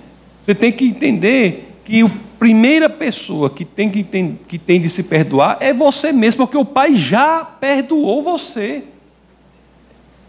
Você 0.45 0.55
tem 0.55 0.71
que 0.71 0.87
entender 0.87 1.81
que 1.85 2.03
a 2.03 2.11
primeira 2.39 2.89
pessoa 2.89 3.51
que 3.51 3.65
tem, 3.65 3.91
que, 3.91 4.03
tem, 4.03 4.39
que 4.47 4.59
tem 4.59 4.81
de 4.81 4.89
se 4.89 5.03
perdoar 5.03 5.59
é 5.61 5.73
você 5.73 6.13
mesmo, 6.13 6.47
porque 6.47 6.57
o 6.57 6.65
Pai 6.65 6.95
já 6.95 7.45
perdoou 7.45 8.23
você. 8.23 8.85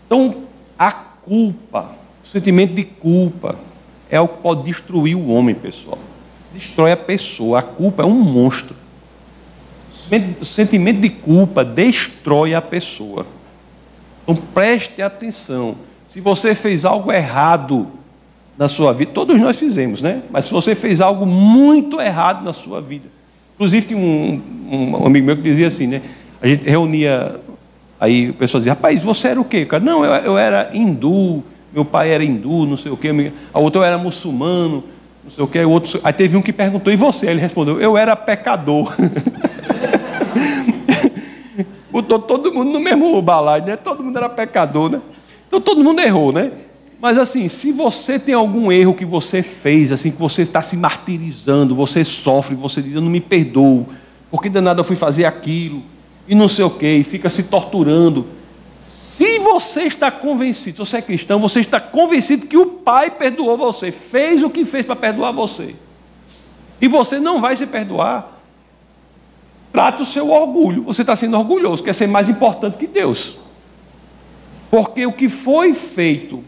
Então, 0.05 0.43
a 0.77 0.91
culpa, 0.91 1.91
o 2.23 2.27
sentimento 2.27 2.73
de 2.73 2.83
culpa, 2.83 3.57
é 4.09 4.19
o 4.19 4.27
que 4.27 4.37
pode 4.41 4.63
destruir 4.63 5.15
o 5.15 5.27
homem, 5.29 5.55
pessoal. 5.55 5.97
Destrói 6.53 6.91
a 6.91 6.97
pessoa. 6.97 7.59
A 7.59 7.63
culpa 7.63 8.03
é 8.03 8.05
um 8.05 8.21
monstro. 8.21 8.75
O 10.39 10.45
sentimento 10.45 10.99
de 10.99 11.09
culpa 11.09 11.63
destrói 11.63 12.53
a 12.53 12.61
pessoa. 12.61 13.25
Então 14.23 14.35
preste 14.35 15.01
atenção. 15.01 15.75
Se 16.11 16.19
você 16.19 16.55
fez 16.55 16.85
algo 16.85 17.11
errado 17.11 17.87
na 18.57 18.67
sua 18.67 18.93
vida, 18.93 19.11
todos 19.13 19.39
nós 19.39 19.57
fizemos, 19.57 20.01
né? 20.01 20.21
Mas 20.31 20.45
se 20.45 20.51
você 20.51 20.73
fez 20.73 21.01
algo 21.01 21.25
muito 21.25 21.99
errado 21.99 22.43
na 22.43 22.53
sua 22.53 22.81
vida, 22.81 23.05
inclusive 23.55 23.87
tinha 23.87 23.99
um, 23.99 24.41
um 24.71 25.05
amigo 25.05 25.25
meu 25.25 25.35
que 25.35 25.41
dizia 25.41 25.67
assim, 25.67 25.87
né? 25.87 26.01
A 26.41 26.47
gente 26.47 26.67
reunia, 26.67 27.39
aí 27.99 28.29
o 28.29 28.33
pessoal 28.33 28.59
dizia, 28.59 28.73
rapaz, 28.73 29.03
você 29.03 29.29
era 29.29 29.41
o 29.41 29.45
quê? 29.45 29.65
Cara, 29.65 29.83
não, 29.83 30.05
eu, 30.05 30.13
eu 30.13 30.37
era 30.37 30.71
hindu, 30.73 31.43
meu 31.73 31.83
pai 31.83 32.11
era 32.11 32.23
hindu, 32.23 32.65
não 32.65 32.77
sei 32.77 32.91
o 32.91 32.97
quê, 32.97 33.31
a 33.53 33.59
outra 33.59 33.81
eu 33.81 33.83
era 33.83 33.97
muçulmano, 33.97 34.83
não 35.23 35.31
sei 35.31 35.43
o 35.43 35.47
quê, 35.47 35.65
o 35.65 35.69
outro, 35.69 35.99
aí 36.03 36.13
teve 36.13 36.37
um 36.37 36.41
que 36.41 36.53
perguntou, 36.53 36.93
e 36.93 36.95
você? 36.95 37.27
Ele 37.27 37.41
respondeu, 37.41 37.81
eu 37.81 37.97
era 37.97 38.15
pecador. 38.15 38.95
Botou 41.95 42.19
todo 42.19 42.53
mundo 42.53 42.73
no 42.73 42.79
mesmo 42.81 43.21
balaio, 43.21 43.63
né? 43.63 43.77
Todo 43.77 44.03
mundo 44.03 44.17
era 44.17 44.27
pecador, 44.27 44.89
né? 44.89 45.01
Então 45.47 45.61
todo 45.61 45.81
mundo 45.81 46.01
errou, 46.01 46.33
né? 46.33 46.51
Mas 46.99 47.17
assim, 47.17 47.47
se 47.47 47.71
você 47.71 48.19
tem 48.19 48.35
algum 48.35 48.69
erro 48.69 48.93
que 48.93 49.05
você 49.05 49.41
fez, 49.41 49.93
assim, 49.93 50.11
que 50.11 50.19
você 50.19 50.41
está 50.41 50.61
se 50.61 50.75
martirizando, 50.75 51.73
você 51.73 52.03
sofre, 52.03 52.53
você 52.53 52.81
diz, 52.81 52.95
eu 52.95 52.99
não 52.99 53.09
me 53.09 53.21
perdoo, 53.21 53.87
porque 54.29 54.49
danado 54.49 54.81
eu 54.81 54.83
fui 54.83 54.97
fazer 54.97 55.23
aquilo, 55.23 55.81
e 56.27 56.35
não 56.35 56.49
sei 56.49 56.65
o 56.65 56.69
quê, 56.69 56.97
e 56.97 57.03
fica 57.05 57.29
se 57.29 57.43
torturando. 57.43 58.27
Se 58.81 59.39
você 59.39 59.83
está 59.83 60.11
convencido, 60.11 60.85
você 60.85 60.97
é 60.97 61.01
cristão, 61.01 61.39
você 61.39 61.61
está 61.61 61.79
convencido 61.79 62.45
que 62.45 62.57
o 62.57 62.65
Pai 62.65 63.09
perdoou 63.09 63.55
você, 63.55 63.89
fez 63.89 64.43
o 64.43 64.49
que 64.49 64.65
fez 64.65 64.85
para 64.85 64.97
perdoar 64.97 65.31
você, 65.31 65.73
e 66.81 66.89
você 66.89 67.21
não 67.21 67.39
vai 67.39 67.55
se 67.55 67.65
perdoar, 67.65 68.34
trata 69.75 70.03
o 70.03 70.05
seu 70.05 70.31
orgulho. 70.31 70.83
Você 70.83 71.01
está 71.01 71.17
sendo 71.17 71.37
orgulhoso, 71.37 71.83
quer 71.83 71.93
ser 71.93 72.07
mais 72.07 72.29
importante 72.29 72.77
que 72.77 72.87
Deus. 72.87 73.35
Porque 74.71 75.05
o 75.05 75.11
que 75.11 75.27
foi 75.27 75.73
feito 75.73 76.41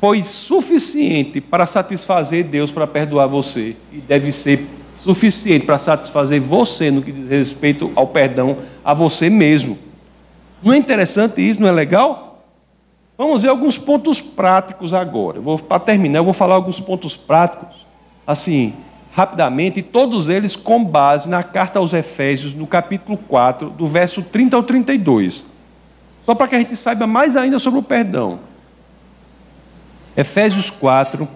foi 0.00 0.22
suficiente 0.22 1.40
para 1.40 1.66
satisfazer 1.66 2.44
Deus 2.44 2.70
para 2.70 2.86
perdoar 2.86 3.26
você. 3.26 3.74
E 3.92 3.98
deve 3.98 4.30
ser 4.30 4.64
suficiente 4.96 5.66
para 5.66 5.80
satisfazer 5.80 6.40
você 6.40 6.92
no 6.92 7.02
que 7.02 7.10
diz 7.10 7.28
respeito 7.28 7.90
ao 7.96 8.06
perdão 8.06 8.58
a 8.84 8.94
você 8.94 9.28
mesmo. 9.28 9.76
Não 10.62 10.72
é 10.72 10.76
interessante 10.76 11.40
isso? 11.40 11.60
Não 11.60 11.68
é 11.68 11.72
legal? 11.72 12.44
Vamos 13.18 13.42
ver 13.42 13.48
alguns 13.48 13.76
pontos 13.76 14.20
práticos 14.20 14.94
agora. 14.94 15.40
para 15.66 15.80
terminar, 15.80 16.20
eu 16.20 16.24
vou 16.24 16.32
falar 16.32 16.54
alguns 16.54 16.78
pontos 16.78 17.16
práticos, 17.16 17.84
assim, 18.24 18.74
rapidamente, 19.14 19.80
e 19.80 19.82
todos 19.82 20.28
eles 20.28 20.56
com 20.56 20.82
base 20.82 21.28
na 21.28 21.42
carta 21.42 21.78
aos 21.78 21.92
Efésios, 21.92 22.54
no 22.54 22.66
capítulo 22.66 23.18
4, 23.18 23.68
do 23.70 23.86
verso 23.86 24.22
30 24.22 24.56
ao 24.56 24.62
32. 24.62 25.44
Só 26.24 26.34
para 26.34 26.48
que 26.48 26.54
a 26.54 26.58
gente 26.58 26.74
saiba 26.74 27.06
mais 27.06 27.36
ainda 27.36 27.58
sobre 27.58 27.78
o 27.78 27.82
perdão. 27.82 28.40
Efésios 30.16 30.70
4, 30.70 31.28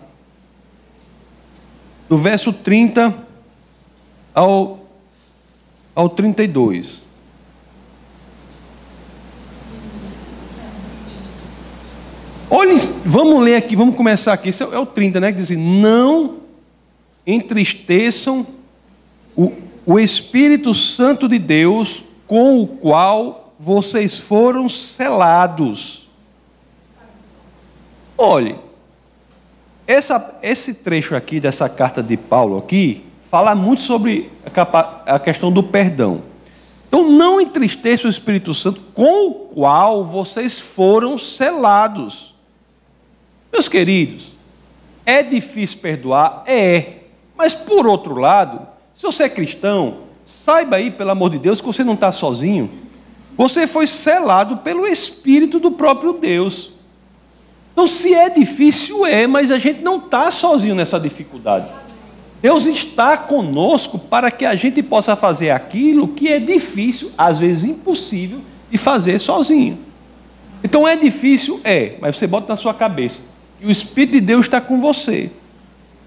do 2.08 2.16
verso 2.16 2.52
30 2.52 3.14
ao, 4.34 4.80
ao 5.94 6.08
32. 6.08 7.04
Olhem, 12.48 12.76
vamos 13.04 13.42
ler 13.42 13.56
aqui, 13.56 13.76
vamos 13.76 13.96
começar 13.96 14.32
aqui. 14.32 14.48
Esse 14.48 14.62
é 14.62 14.78
o 14.78 14.86
30, 14.86 15.20
né? 15.20 15.32
Que 15.32 15.40
diz 15.40 15.50
assim: 15.50 15.80
Não 15.80 16.45
entristeçam 17.26 18.46
o, 19.36 19.52
o 19.84 19.98
Espírito 19.98 20.72
Santo 20.72 21.28
de 21.28 21.38
Deus, 21.38 22.04
com 22.26 22.60
o 22.60 22.66
qual 22.66 23.54
vocês 23.58 24.18
foram 24.18 24.68
selados. 24.68 26.08
Olhe, 28.16 28.56
essa, 29.86 30.38
esse 30.42 30.74
trecho 30.74 31.14
aqui 31.14 31.38
dessa 31.38 31.68
carta 31.68 32.02
de 32.02 32.16
Paulo 32.16 32.58
aqui 32.58 33.04
fala 33.30 33.54
muito 33.54 33.82
sobre 33.82 34.30
a, 34.44 35.14
a 35.14 35.18
questão 35.18 35.52
do 35.52 35.62
perdão. 35.62 36.22
Então 36.88 37.08
não 37.08 37.40
entristeça 37.40 38.06
o 38.06 38.10
Espírito 38.10 38.54
Santo 38.54 38.80
com 38.94 39.28
o 39.28 39.32
qual 39.32 40.04
vocês 40.04 40.58
foram 40.58 41.18
selados. 41.18 42.34
Meus 43.52 43.68
queridos, 43.68 44.28
é 45.04 45.22
difícil 45.22 45.78
perdoar? 45.78 46.42
É. 46.46 47.05
Mas 47.36 47.54
por 47.54 47.86
outro 47.86 48.14
lado, 48.14 48.66
se 48.94 49.02
você 49.02 49.24
é 49.24 49.28
cristão, 49.28 49.98
saiba 50.24 50.76
aí, 50.76 50.90
pelo 50.90 51.10
amor 51.10 51.30
de 51.30 51.38
Deus, 51.38 51.60
que 51.60 51.66
você 51.66 51.84
não 51.84 51.94
está 51.94 52.10
sozinho. 52.10 52.70
Você 53.36 53.66
foi 53.66 53.86
selado 53.86 54.58
pelo 54.58 54.86
Espírito 54.86 55.60
do 55.60 55.70
próprio 55.70 56.14
Deus. 56.14 56.72
Então, 57.72 57.86
se 57.86 58.14
é 58.14 58.30
difícil, 58.30 59.04
é, 59.04 59.26
mas 59.26 59.50
a 59.50 59.58
gente 59.58 59.82
não 59.82 59.98
está 59.98 60.30
sozinho 60.30 60.74
nessa 60.74 60.98
dificuldade. 60.98 61.66
Deus 62.40 62.64
está 62.64 63.16
conosco 63.16 63.98
para 63.98 64.30
que 64.30 64.46
a 64.46 64.54
gente 64.54 64.82
possa 64.82 65.14
fazer 65.14 65.50
aquilo 65.50 66.08
que 66.08 66.28
é 66.28 66.38
difícil, 66.38 67.10
às 67.18 67.38
vezes 67.38 67.64
impossível, 67.64 68.40
de 68.70 68.78
fazer 68.78 69.18
sozinho. 69.18 69.78
Então 70.64 70.88
é 70.88 70.96
difícil? 70.96 71.60
É, 71.64 71.96
mas 72.00 72.16
você 72.16 72.26
bota 72.26 72.48
na 72.48 72.56
sua 72.56 72.72
cabeça. 72.72 73.16
E 73.60 73.66
o 73.66 73.70
Espírito 73.70 74.12
de 74.12 74.20
Deus 74.20 74.46
está 74.46 74.60
com 74.60 74.80
você. 74.80 75.30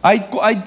Aí, 0.02 0.24
aí 0.42 0.62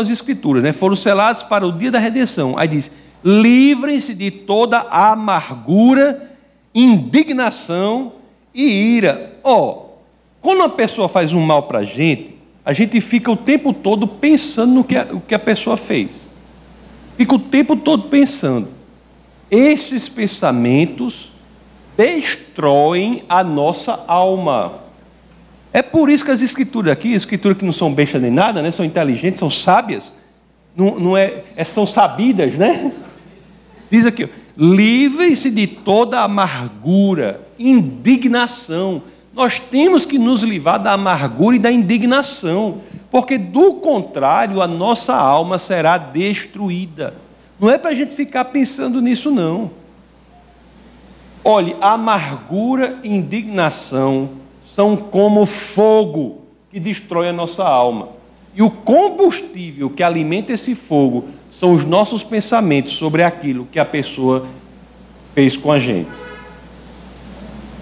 as 0.00 0.10
escrituras, 0.10 0.62
né? 0.62 0.72
Foram 0.72 0.94
selados 0.94 1.42
para 1.42 1.66
o 1.66 1.72
dia 1.72 1.90
da 1.90 1.98
redenção. 1.98 2.56
Aí 2.56 2.68
diz: 2.68 2.90
livrem-se 3.24 4.14
de 4.14 4.30
toda 4.30 4.78
amargura, 4.90 6.30
indignação 6.74 8.12
e 8.54 8.62
ira. 8.62 9.32
Ó, 9.42 9.60
oh, 9.60 9.86
quando 10.40 10.58
uma 10.58 10.68
pessoa 10.68 11.08
faz 11.08 11.32
um 11.32 11.40
mal 11.40 11.64
para 11.64 11.80
a 11.80 11.84
gente, 11.84 12.36
a 12.64 12.72
gente 12.72 13.00
fica 13.00 13.30
o 13.30 13.36
tempo 13.36 13.72
todo 13.72 14.06
pensando 14.06 14.74
no 14.74 14.84
que 14.84 14.96
a, 14.96 15.06
o 15.10 15.20
que 15.20 15.34
a 15.34 15.38
pessoa 15.38 15.76
fez. 15.76 16.36
Fica 17.16 17.34
o 17.34 17.38
tempo 17.38 17.76
todo 17.76 18.04
pensando. 18.04 18.68
Esses 19.50 20.08
pensamentos 20.08 21.30
destroem 21.96 23.24
a 23.28 23.42
nossa 23.42 24.04
alma. 24.06 24.85
É 25.76 25.82
por 25.82 26.08
isso 26.08 26.24
que 26.24 26.30
as 26.30 26.40
escrituras 26.40 26.90
aqui, 26.90 27.12
escrituras 27.12 27.58
que 27.58 27.64
não 27.66 27.72
são 27.72 27.92
bestas 27.92 28.22
nem 28.22 28.30
nada, 28.30 28.62
né? 28.62 28.70
são 28.70 28.82
inteligentes, 28.82 29.38
são 29.38 29.50
sábias, 29.50 30.10
não, 30.74 30.98
não 30.98 31.14
é, 31.14 31.42
é, 31.54 31.64
são 31.64 31.86
sabidas, 31.86 32.54
né? 32.54 32.90
Diz 33.90 34.06
aqui, 34.06 34.26
livrem-se 34.56 35.50
de 35.50 35.66
toda 35.66 36.22
amargura, 36.22 37.42
indignação. 37.58 39.02
Nós 39.34 39.58
temos 39.58 40.06
que 40.06 40.18
nos 40.18 40.42
livrar 40.42 40.82
da 40.82 40.92
amargura 40.92 41.56
e 41.56 41.58
da 41.58 41.70
indignação, 41.70 42.80
porque 43.10 43.36
do 43.36 43.74
contrário 43.74 44.62
a 44.62 44.66
nossa 44.66 45.14
alma 45.14 45.58
será 45.58 45.98
destruída. 45.98 47.12
Não 47.60 47.68
é 47.68 47.76
para 47.76 47.90
a 47.90 47.94
gente 47.94 48.14
ficar 48.14 48.46
pensando 48.46 49.02
nisso, 49.02 49.30
não. 49.30 49.70
Olhe, 51.44 51.76
amargura 51.82 52.98
indignação 53.04 54.45
são 54.76 54.94
como 54.94 55.46
fogo 55.46 56.42
que 56.70 56.78
destrói 56.78 57.30
a 57.30 57.32
nossa 57.32 57.64
alma. 57.64 58.10
E 58.54 58.62
o 58.62 58.70
combustível 58.70 59.88
que 59.88 60.02
alimenta 60.02 60.52
esse 60.52 60.74
fogo 60.74 61.30
são 61.50 61.72
os 61.72 61.82
nossos 61.82 62.22
pensamentos 62.22 62.92
sobre 62.92 63.22
aquilo 63.22 63.66
que 63.72 63.78
a 63.78 63.86
pessoa 63.86 64.46
fez 65.32 65.56
com 65.56 65.72
a 65.72 65.78
gente. 65.78 66.10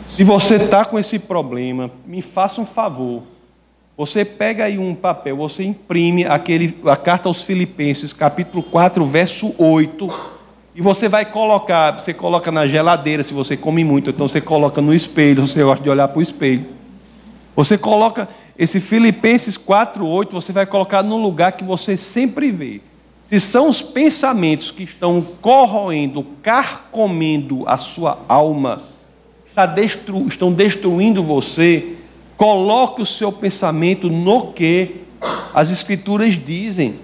Se 0.09 0.23
você 0.23 0.55
está 0.55 0.85
com 0.85 0.97
esse 0.97 1.19
problema, 1.19 1.91
me 2.07 2.23
faça 2.23 2.61
um 2.61 2.67
favor. 2.67 3.25
Você 3.97 4.25
pega 4.25 4.67
aí 4.67 4.79
um 4.79 4.95
papel, 4.95 5.37
você 5.37 5.65
imprime 5.65 6.25
aquele, 6.25 6.79
a 6.87 6.97
carta 6.97 7.29
aos 7.29 7.43
Filipenses, 7.43 8.13
capítulo 8.13 8.63
4, 8.63 9.05
verso 9.05 9.53
8, 9.59 10.11
e 10.77 10.81
você 10.81 11.09
vai 11.09 11.25
colocar, 11.25 11.99
você 11.99 12.15
coloca 12.15 12.53
na 12.53 12.69
geladeira, 12.69 13.25
se 13.25 13.35
você 13.35 13.57
come 13.57 13.83
muito, 13.83 14.11
então 14.11 14.29
você 14.29 14.41
coloca 14.41 14.81
no 14.81 14.95
espelho, 14.95 15.45
você 15.45 15.65
gosta 15.65 15.83
de 15.83 15.91
olhar 15.91 16.07
para 16.07 16.21
o 16.21 16.23
espelho. 16.23 16.84
Você 17.57 17.79
coloca 17.79 18.29
esse 18.59 18.81
Filipenses 18.81 19.57
4, 19.57 20.07
8, 20.07 20.33
você 20.33 20.53
vai 20.53 20.67
colocar 20.67 21.03
num 21.03 21.23
lugar 21.23 21.53
que 21.53 21.65
você 21.65 21.97
sempre 21.97 22.51
vê. 22.51 22.81
Se 23.29 23.41
são 23.41 23.69
os 23.69 23.81
pensamentos 23.81 24.71
que 24.71 24.83
estão 24.83 25.21
corroendo, 25.41 26.25
carcomendo 26.43 27.65
a 27.67 27.79
sua 27.79 28.19
alma, 28.29 28.83
destru, 29.75 30.27
estão 30.29 30.53
destruindo 30.53 31.23
você, 31.23 31.97
coloque 32.37 33.03
o 33.03 33.07
seu 33.07 33.33
pensamento 33.33 34.11
no 34.11 34.53
que 34.53 35.03
as 35.55 35.71
Escrituras 35.71 36.35
dizem. 36.35 36.97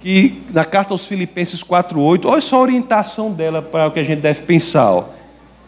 Que 0.00 0.42
na 0.50 0.64
carta 0.64 0.94
aos 0.94 1.06
Filipenses 1.06 1.62
4,8, 1.62 2.24
olha 2.24 2.40
só 2.40 2.56
a 2.56 2.60
orientação 2.60 3.30
dela 3.30 3.60
para 3.60 3.86
o 3.86 3.90
que 3.90 4.00
a 4.00 4.04
gente 4.04 4.20
deve 4.20 4.42
pensar. 4.42 4.90
Ó. 4.90 5.04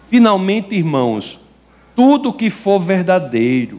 Finalmente, 0.08 0.74
irmãos, 0.74 1.38
tudo 1.94 2.32
que 2.32 2.48
for 2.48 2.80
verdadeiro, 2.80 3.78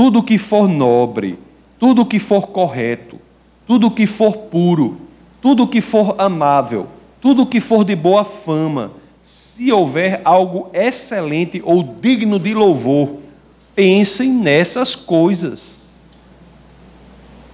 tudo 0.00 0.22
que 0.22 0.38
for 0.38 0.66
nobre, 0.66 1.38
tudo 1.78 2.06
que 2.06 2.18
for 2.18 2.46
correto, 2.46 3.18
tudo 3.66 3.90
que 3.90 4.06
for 4.06 4.34
puro, 4.34 4.96
tudo 5.42 5.68
que 5.68 5.82
for 5.82 6.14
amável, 6.16 6.86
tudo 7.20 7.44
que 7.44 7.60
for 7.60 7.84
de 7.84 7.94
boa 7.94 8.24
fama, 8.24 8.92
se 9.22 9.70
houver 9.70 10.22
algo 10.24 10.70
excelente 10.72 11.60
ou 11.62 11.82
digno 11.82 12.38
de 12.38 12.54
louvor, 12.54 13.18
pensem 13.74 14.32
nessas 14.32 14.94
coisas. 14.94 15.90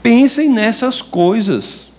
Pensem 0.00 0.48
nessas 0.48 1.02
coisas. 1.02 1.90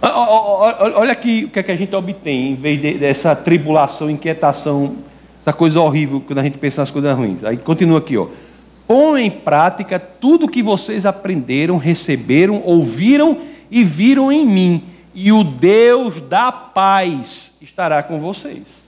Olha 0.00 1.12
aqui 1.12 1.44
o 1.44 1.50
que, 1.50 1.58
é 1.58 1.62
que 1.62 1.70
a 1.72 1.76
gente 1.76 1.94
obtém 1.94 2.52
em 2.52 2.54
vez 2.54 2.80
dessa 2.98 3.36
tribulação, 3.36 4.08
inquietação, 4.08 4.96
essa 5.42 5.52
coisa 5.52 5.82
horrível 5.82 6.22
quando 6.26 6.38
a 6.38 6.42
gente 6.42 6.56
pensa 6.56 6.80
nas 6.80 6.90
coisas 6.90 7.14
ruins. 7.14 7.44
Aí 7.44 7.58
continua 7.58 7.98
aqui, 7.98 8.16
ó. 8.16 8.28
Põe 8.86 9.26
em 9.26 9.30
prática 9.30 9.98
tudo 9.98 10.46
o 10.46 10.48
que 10.48 10.62
vocês 10.62 11.06
aprenderam, 11.06 11.76
receberam, 11.76 12.62
ouviram 12.64 13.38
e 13.70 13.84
viram 13.84 14.30
em 14.30 14.46
mim, 14.46 14.84
e 15.14 15.32
o 15.32 15.42
Deus 15.42 16.20
da 16.20 16.52
paz 16.52 17.56
estará 17.60 18.02
com 18.02 18.18
vocês. 18.18 18.82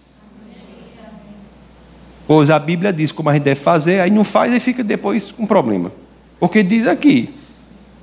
Pois 2.26 2.50
a 2.50 2.58
Bíblia 2.58 2.92
diz 2.92 3.12
como 3.12 3.28
a 3.28 3.34
gente 3.34 3.42
deve 3.42 3.60
fazer, 3.60 4.00
aí 4.00 4.10
não 4.10 4.24
faz 4.24 4.52
e 4.52 4.60
fica 4.60 4.82
depois 4.82 5.30
com 5.30 5.46
problema. 5.46 5.92
Porque 6.40 6.62
diz 6.62 6.86
aqui, 6.86 7.34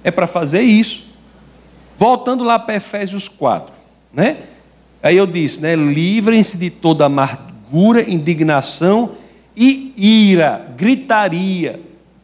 é 0.03 0.11
para 0.11 0.27
fazer 0.27 0.61
isso. 0.61 1.05
Voltando 1.97 2.43
lá 2.43 2.57
para 2.57 2.75
Efésios 2.75 3.27
4, 3.27 3.73
né? 4.13 4.37
Aí 5.03 5.17
eu 5.17 5.25
disse, 5.25 5.59
né? 5.59 5.75
Livrem-se 5.75 6.57
de 6.57 6.69
toda 6.69 7.05
amargura, 7.05 8.07
indignação 8.09 9.11
e 9.55 9.93
ira, 9.97 10.67
gritaria. 10.77 11.79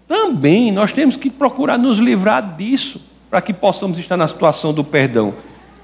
Também 0.08 0.72
nós 0.72 0.92
temos 0.92 1.18
que 1.18 1.30
procurar 1.30 1.78
nos 1.78 1.98
livrar 1.98 2.56
disso 2.56 3.02
para 3.30 3.42
que 3.42 3.54
possamos 3.54 3.98
estar 3.98 4.16
na 4.16 4.28
situação 4.28 4.74
do 4.74 4.84
perdão. 4.84 5.34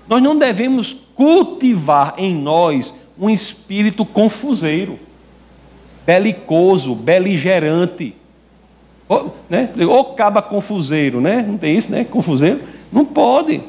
Nós 0.07 0.21
não 0.21 0.37
devemos 0.37 0.93
cultivar 1.15 2.15
em 2.17 2.33
nós 2.33 2.93
um 3.19 3.29
espírito 3.29 4.05
confuseiro, 4.05 4.99
belicoso, 6.05 6.95
beligerante. 6.95 8.15
Ou, 9.07 9.35
né? 9.49 9.69
ou 9.87 10.13
caba 10.13 10.41
confuseiro, 10.41 11.19
né? 11.19 11.45
Não 11.47 11.57
tem 11.57 11.77
isso, 11.77 11.91
né? 11.91 12.03
Confuseiro? 12.03 12.61
Não 12.91 13.05
pode. 13.05 13.61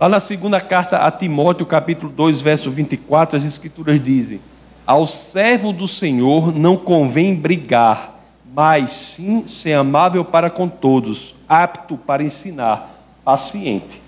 Lá 0.00 0.08
na 0.08 0.20
segunda 0.20 0.60
carta 0.60 0.98
a 0.98 1.10
Timóteo, 1.10 1.64
capítulo 1.66 2.10
2, 2.10 2.42
verso 2.42 2.70
24, 2.70 3.36
as 3.36 3.44
escrituras 3.44 4.02
dizem: 4.02 4.40
Ao 4.86 5.06
servo 5.06 5.72
do 5.72 5.88
Senhor 5.88 6.54
não 6.54 6.76
convém 6.76 7.34
brigar, 7.34 8.20
mas 8.54 8.90
sim 8.90 9.46
ser 9.48 9.72
amável 9.72 10.24
para 10.24 10.50
com 10.50 10.68
todos, 10.68 11.34
apto 11.48 11.96
para 11.96 12.22
ensinar, 12.22 12.90
paciente. 13.24 14.02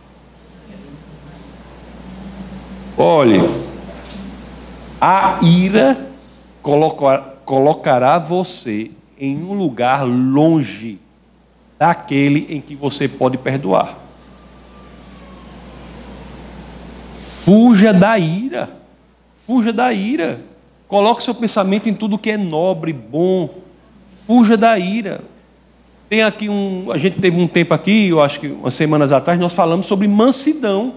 Olhe, 2.99 3.41
a 5.01 5.39
ira 5.43 6.11
colocará 7.45 8.19
você 8.19 8.91
em 9.19 9.43
um 9.43 9.55
lugar 9.55 10.05
longe 10.05 10.99
daquele 11.79 12.47
em 12.51 12.61
que 12.61 12.75
você 12.75 13.09
pode 13.09 13.39
perdoar. 13.39 13.95
Fuja 17.17 17.93
da 17.95 18.19
ira. 18.19 18.71
Fuja 19.47 19.73
da 19.73 19.93
ira. 19.93 20.41
Coloque 20.88 21.22
seu 21.22 21.35
pensamento 21.35 21.88
em 21.88 21.94
tudo 21.94 22.18
que 22.18 22.31
é 22.31 22.37
nobre, 22.37 22.92
bom. 22.92 23.51
Fuja 24.27 24.57
da 24.57 24.79
ira. 24.79 25.20
Tem 26.09 26.22
aqui 26.22 26.49
um. 26.49 26.90
A 26.92 26.99
gente 26.99 27.20
teve 27.20 27.40
um 27.40 27.49
tempo 27.49 27.75
aqui, 27.75 28.09
eu 28.09 28.20
acho 28.20 28.38
que 28.38 28.46
umas 28.46 28.75
semanas 28.75 29.11
atrás, 29.11 29.38
nós 29.38 29.53
falamos 29.53 29.87
sobre 29.87 30.07
mansidão. 30.07 30.94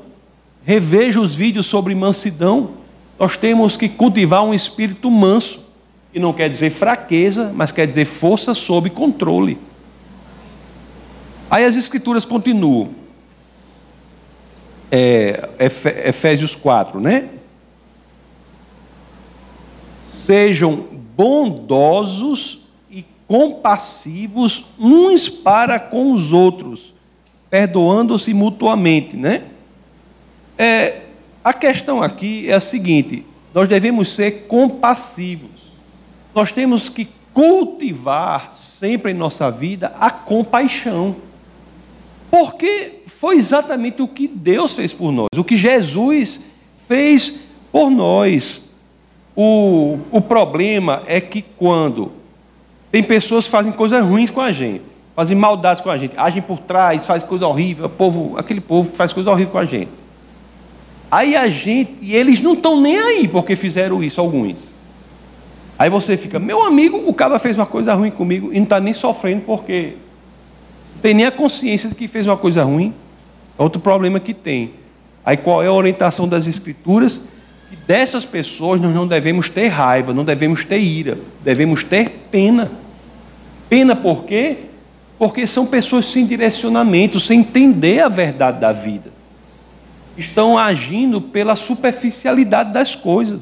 Reveja 0.63 1.19
os 1.19 1.35
vídeos 1.35 1.65
sobre 1.65 1.95
mansidão. 1.95 2.71
Nós 3.17 3.35
temos 3.35 3.75
que 3.75 3.89
cultivar 3.89 4.43
um 4.43 4.53
espírito 4.53 5.09
manso, 5.09 5.65
que 6.13 6.19
não 6.19 6.31
quer 6.31 6.49
dizer 6.49 6.69
fraqueza, 6.69 7.51
mas 7.55 7.71
quer 7.71 7.87
dizer 7.87 8.05
força 8.05 8.53
sob 8.53 8.89
controle. 8.91 9.57
Aí 11.49 11.65
as 11.65 11.75
escrituras 11.75 12.23
continuam. 12.23 12.89
É, 14.91 15.49
Efésios 16.05 16.55
4, 16.55 16.99
né? 16.99 17.29
Sejam 20.29 20.85
bondosos 21.17 22.59
compassivos 23.27 24.65
uns 24.79 25.27
para 25.27 25.79
com 25.79 26.13
os 26.13 26.31
outros, 26.31 26.93
perdoando-se 27.49 28.31
mutuamente, 28.31 29.17
né? 29.17 29.45
É, 30.55 31.01
a 31.43 31.51
questão 31.51 32.03
aqui 32.03 32.47
é 32.47 32.53
a 32.53 32.59
seguinte: 32.59 33.25
nós 33.55 33.67
devemos 33.67 34.09
ser 34.09 34.45
compassivos. 34.47 35.49
Nós 36.35 36.51
temos 36.51 36.89
que 36.89 37.07
cultivar 37.33 38.53
sempre 38.53 39.11
em 39.11 39.15
nossa 39.15 39.49
vida 39.49 39.95
a 39.99 40.11
compaixão. 40.11 41.15
Porque 42.29 43.01
foi 43.07 43.37
exatamente 43.37 44.03
o 44.03 44.07
que 44.07 44.27
Deus 44.27 44.75
fez 44.75 44.93
por 44.93 45.11
nós, 45.11 45.29
o 45.35 45.43
que 45.43 45.57
Jesus 45.57 46.41
fez 46.87 47.45
por 47.71 47.89
nós. 47.89 48.68
O, 49.41 49.97
o 50.11 50.19
problema 50.19 51.01
é 51.07 51.21
que 51.21 51.41
quando 51.41 52.11
tem 52.91 53.01
pessoas 53.01 53.45
que 53.45 53.51
fazem 53.51 53.71
coisas 53.71 54.05
ruins 54.05 54.29
com 54.29 54.41
a 54.41 54.51
gente, 54.51 54.83
fazem 55.15 55.37
maldades 55.37 55.81
com 55.81 55.89
a 55.89 55.97
gente, 55.97 56.13
agem 56.17 56.41
por 56.41 56.59
trás, 56.59 57.05
fazem 57.05 57.25
coisa 57.25 57.47
horrível, 57.47 57.87
povo, 57.87 58.37
aquele 58.37 58.59
povo 58.59 58.91
que 58.91 58.97
faz 58.97 59.13
coisa 59.13 59.31
horrível 59.31 59.53
com 59.53 59.57
a 59.57 59.63
gente. 59.63 59.91
Aí 61.09 61.37
a 61.37 61.47
gente, 61.47 61.95
e 62.01 62.13
eles 62.13 62.41
não 62.41 62.51
estão 62.51 62.81
nem 62.81 62.99
aí 62.99 63.29
porque 63.29 63.55
fizeram 63.55 64.03
isso, 64.03 64.19
alguns. 64.19 64.75
Aí 65.77 65.89
você 65.89 66.17
fica, 66.17 66.37
meu 66.37 66.65
amigo, 66.65 67.01
o 67.07 67.13
cara 67.13 67.39
fez 67.39 67.55
uma 67.55 67.65
coisa 67.65 67.93
ruim 67.93 68.11
comigo 68.11 68.49
e 68.51 68.57
não 68.57 68.63
está 68.63 68.81
nem 68.81 68.93
sofrendo 68.93 69.43
porque 69.45 69.93
tem 71.01 71.13
nem 71.13 71.25
a 71.25 71.31
consciência 71.31 71.87
de 71.87 71.95
que 71.95 72.09
fez 72.09 72.27
uma 72.27 72.35
coisa 72.35 72.61
ruim. 72.65 72.93
É 73.57 73.63
outro 73.63 73.79
problema 73.79 74.19
que 74.19 74.33
tem. 74.33 74.73
Aí 75.23 75.37
qual 75.37 75.63
é 75.63 75.67
a 75.67 75.71
orientação 75.71 76.27
das 76.27 76.45
escrituras? 76.45 77.21
Que 77.69 77.75
dessas 77.75 78.25
pessoas 78.25 78.81
nós 78.81 78.93
não 78.93 79.07
devemos 79.07 79.47
ter 79.47 79.67
raiva, 79.67 80.13
não 80.13 80.25
devemos 80.25 80.65
ter 80.65 80.79
ira, 80.79 81.17
devemos 81.43 81.83
ter 81.83 82.09
pena. 82.31 82.71
Pena 83.69 83.95
por 83.95 84.23
quê? 84.23 84.57
Porque 85.19 85.45
são 85.45 85.65
pessoas 85.65 86.07
sem 86.07 86.25
direcionamento, 86.25 87.19
sem 87.19 87.41
entender 87.41 87.99
a 87.99 88.09
verdade 88.09 88.59
da 88.59 88.71
vida. 88.71 89.11
Estão 90.17 90.57
agindo 90.57 91.21
pela 91.21 91.55
superficialidade 91.55 92.73
das 92.73 92.95
coisas. 92.95 93.41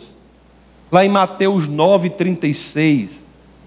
Lá 0.92 1.06
em 1.06 1.10
Mateus 1.10 1.68
9,36, 1.68 3.10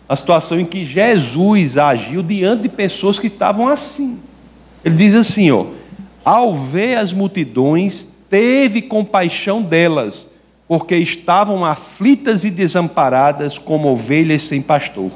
a 0.09 0.16
situação 0.16 0.61
em 0.61 0.64
que 0.64 0.85
Jesus 0.85 1.79
agiu 1.79 2.23
diante 2.23 2.62
de 2.62 2.68
pessoas 2.68 3.18
que 3.18 3.29
estavam 3.29 3.68
assim. 3.68 4.18
Ele 4.85 4.94
diz 4.94 5.14
assim: 5.14 5.51
ó, 5.51 5.66
ao 6.25 6.55
ver 6.55 6.96
as 6.96 7.12
multidões, 7.12 8.09
teve 8.29 8.83
compaixão 8.83 9.62
delas, 9.62 10.29
porque 10.70 10.94
estavam 10.94 11.64
aflitas 11.64 12.44
e 12.44 12.50
desamparadas 12.50 13.59
como 13.59 13.88
ovelhas 13.88 14.42
sem 14.42 14.62
pastor. 14.62 15.11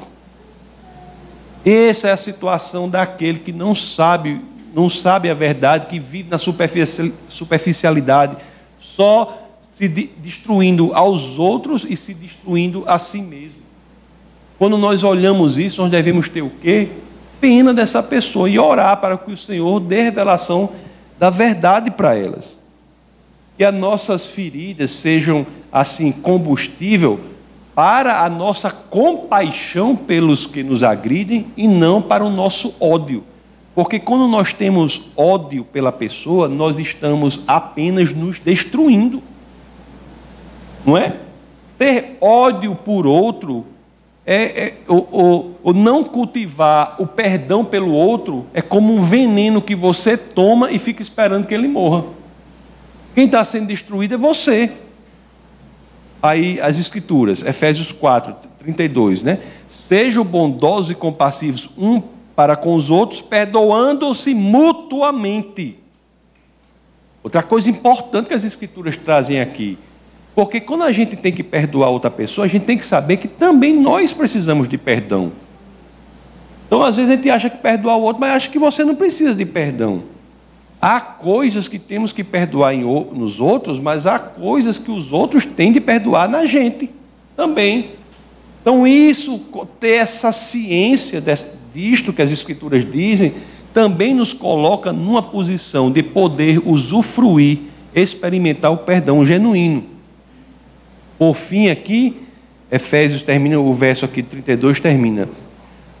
Essa 1.63 2.09
é 2.09 2.11
a 2.11 2.17
situação 2.17 2.89
daquele 2.89 3.39
que 3.39 3.53
não 3.53 3.73
sabe, 3.73 4.41
não 4.73 4.89
sabe 4.89 5.29
a 5.29 5.33
verdade, 5.33 5.85
que 5.85 5.97
vive 5.97 6.29
na 6.29 6.37
superficialidade, 6.37 8.35
só 8.77 9.47
se 9.61 9.87
destruindo 9.87 10.93
aos 10.93 11.39
outros 11.39 11.85
e 11.87 11.95
se 11.95 12.13
destruindo 12.13 12.83
a 12.85 12.99
si 12.99 13.21
mesmo. 13.21 13.63
Quando 14.59 14.77
nós 14.77 15.05
olhamos 15.05 15.57
isso, 15.57 15.81
nós 15.81 15.89
devemos 15.89 16.27
ter 16.27 16.41
o 16.41 16.51
quê? 16.61 16.89
Pena 17.39 17.73
dessa 17.73 18.03
pessoa 18.03 18.49
e 18.49 18.59
orar 18.59 18.97
para 18.97 19.17
que 19.17 19.31
o 19.31 19.37
Senhor 19.37 19.79
dê 19.79 20.01
revelação 20.01 20.71
da 21.17 21.29
verdade 21.29 21.89
para 21.89 22.13
elas. 22.13 22.64
Que 23.57 23.63
as 23.63 23.73
nossas 23.73 24.25
feridas 24.25 24.91
sejam 24.91 25.45
assim 25.71 26.11
combustível 26.11 27.19
para 27.75 28.21
a 28.23 28.29
nossa 28.29 28.71
compaixão 28.71 29.95
pelos 29.95 30.45
que 30.45 30.63
nos 30.63 30.83
agridem 30.83 31.47
e 31.57 31.67
não 31.67 32.01
para 32.01 32.23
o 32.23 32.29
nosso 32.29 32.73
ódio. 32.79 33.23
Porque 33.75 33.99
quando 33.99 34.27
nós 34.27 34.53
temos 34.53 35.11
ódio 35.17 35.65
pela 35.65 35.91
pessoa, 35.91 36.47
nós 36.47 36.79
estamos 36.79 37.41
apenas 37.45 38.13
nos 38.13 38.39
destruindo. 38.39 39.21
Não 40.85 40.97
é? 40.97 41.17
Ter 41.77 42.17
ódio 42.21 42.73
por 42.73 43.05
outro 43.05 43.65
é, 44.25 44.67
é 44.67 44.73
o, 44.87 44.95
o, 44.95 45.55
o, 45.61 45.73
não 45.73 46.03
cultivar 46.03 46.95
o 46.97 47.05
perdão 47.05 47.63
pelo 47.65 47.91
outro 47.91 48.45
é 48.53 48.61
como 48.61 48.93
um 48.93 49.05
veneno 49.05 49.61
que 49.61 49.75
você 49.75 50.17
toma 50.17 50.71
e 50.71 50.79
fica 50.79 51.01
esperando 51.01 51.45
que 51.45 51.53
ele 51.53 51.67
morra. 51.67 52.05
Quem 53.15 53.25
está 53.25 53.43
sendo 53.45 53.67
destruído 53.67 54.13
é 54.13 54.17
você 54.17 54.69
aí 56.21 56.59
as 56.59 56.77
escrituras, 56.77 57.43
Efésios 57.43 57.91
4, 57.91 58.35
32, 58.59 59.23
né? 59.23 59.39
Sejam 59.69 60.23
bondosos 60.23 60.91
e 60.91 60.95
compassivos 60.95 61.69
um 61.77 62.01
para 62.35 62.55
com 62.55 62.75
os 62.75 62.89
outros, 62.89 63.21
perdoando-se 63.21 64.33
mutuamente. 64.33 65.79
Outra 67.23 67.41
coisa 67.41 67.69
importante 67.69 68.27
que 68.27 68.33
as 68.33 68.43
escrituras 68.43 68.97
trazem 68.97 69.39
aqui, 69.39 69.77
porque 70.35 70.59
quando 70.59 70.83
a 70.83 70.91
gente 70.91 71.15
tem 71.15 71.31
que 71.31 71.41
perdoar 71.41 71.89
outra 71.89 72.11
pessoa, 72.11 72.45
a 72.45 72.47
gente 72.49 72.65
tem 72.65 72.77
que 72.77 72.85
saber 72.85 73.17
que 73.17 73.27
também 73.27 73.73
nós 73.73 74.11
precisamos 74.11 74.67
de 74.67 74.77
perdão. 74.77 75.31
Então, 76.67 76.83
às 76.83 76.97
vezes 76.97 77.11
a 77.11 77.15
gente 77.15 77.29
acha 77.29 77.49
que 77.49 77.57
perdoar 77.57 77.95
o 77.95 78.01
outro, 78.01 78.19
mas 78.19 78.33
acha 78.33 78.49
que 78.49 78.59
você 78.59 78.83
não 78.83 78.95
precisa 78.95 79.33
de 79.33 79.45
perdão. 79.45 80.03
Há 80.87 81.01
coisas 81.01 81.67
que 81.67 81.79
temos 81.79 82.11
que 82.11 82.23
perdoar 82.23 82.75
em, 82.75 82.83
nos 82.83 83.41
outros, 83.41 83.79
mas 83.79 84.05
há 84.05 84.19
coisas 84.19 84.77
que 84.77 84.91
os 84.91 85.11
outros 85.11 85.43
têm 85.43 85.71
de 85.71 85.81
perdoar 85.81 86.29
na 86.29 86.45
gente 86.45 86.91
também. 87.35 87.89
Então, 88.61 88.85
isso, 88.85 89.39
ter 89.79 89.93
essa 89.93 90.31
ciência 90.31 91.19
disto 91.73 92.13
que 92.13 92.21
as 92.21 92.31
Escrituras 92.31 92.85
dizem, 92.85 93.33
também 93.73 94.13
nos 94.13 94.31
coloca 94.31 94.93
numa 94.93 95.23
posição 95.23 95.91
de 95.91 96.03
poder 96.03 96.61
usufruir, 96.63 97.61
experimentar 97.95 98.71
o 98.71 98.77
perdão 98.77 99.25
genuíno. 99.25 99.85
Por 101.17 101.33
fim, 101.33 101.67
aqui, 101.67 102.15
Efésios 102.71 103.23
termina, 103.23 103.59
o 103.59 103.73
verso 103.73 104.05
aqui 104.05 104.21
32 104.21 104.79
termina. 104.79 105.27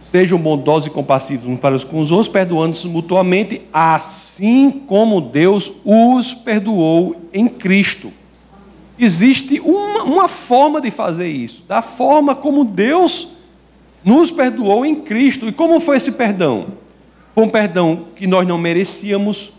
Sejam 0.05 0.37
bondosos 0.37 0.85
e 0.85 0.91
compassivos 0.91 1.47
uns 1.47 1.59
para 1.59 1.79
com 1.79 1.99
os 1.99 2.11
outros, 2.11 2.29
perdoando-se 2.29 2.87
mutuamente, 2.87 3.63
assim 3.73 4.69
como 4.85 5.19
Deus 5.19 5.71
os 5.83 6.31
perdoou 6.31 7.15
em 7.33 7.47
Cristo. 7.47 8.13
Existe 8.99 9.59
uma, 9.59 10.03
uma 10.03 10.27
forma 10.27 10.79
de 10.79 10.91
fazer 10.91 11.27
isso, 11.27 11.63
da 11.67 11.81
forma 11.81 12.35
como 12.35 12.63
Deus 12.63 13.29
nos 14.03 14.29
perdoou 14.29 14.85
em 14.85 14.93
Cristo. 14.93 15.47
E 15.47 15.51
como 15.51 15.79
foi 15.79 15.97
esse 15.97 16.11
perdão? 16.11 16.67
Foi 17.33 17.43
um 17.43 17.49
perdão 17.49 18.05
que 18.15 18.27
nós 18.27 18.47
não 18.47 18.59
merecíamos, 18.59 19.51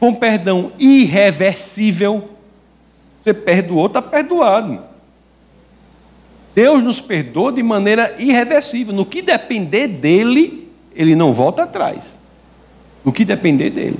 foi 0.00 0.08
um 0.08 0.14
perdão 0.14 0.72
irreversível. 0.78 2.30
Você 3.22 3.34
perdoou, 3.34 3.86
está 3.86 4.00
perdoado. 4.00 4.80
Deus 6.56 6.82
nos 6.82 7.02
perdoa 7.02 7.52
de 7.52 7.62
maneira 7.62 8.14
irreversível. 8.18 8.94
No 8.94 9.04
que 9.04 9.20
depender 9.20 9.86
dele, 9.86 10.72
ele 10.94 11.14
não 11.14 11.30
volta 11.30 11.64
atrás. 11.64 12.18
No 13.04 13.12
que 13.12 13.26
depender 13.26 13.68
dele. 13.68 13.98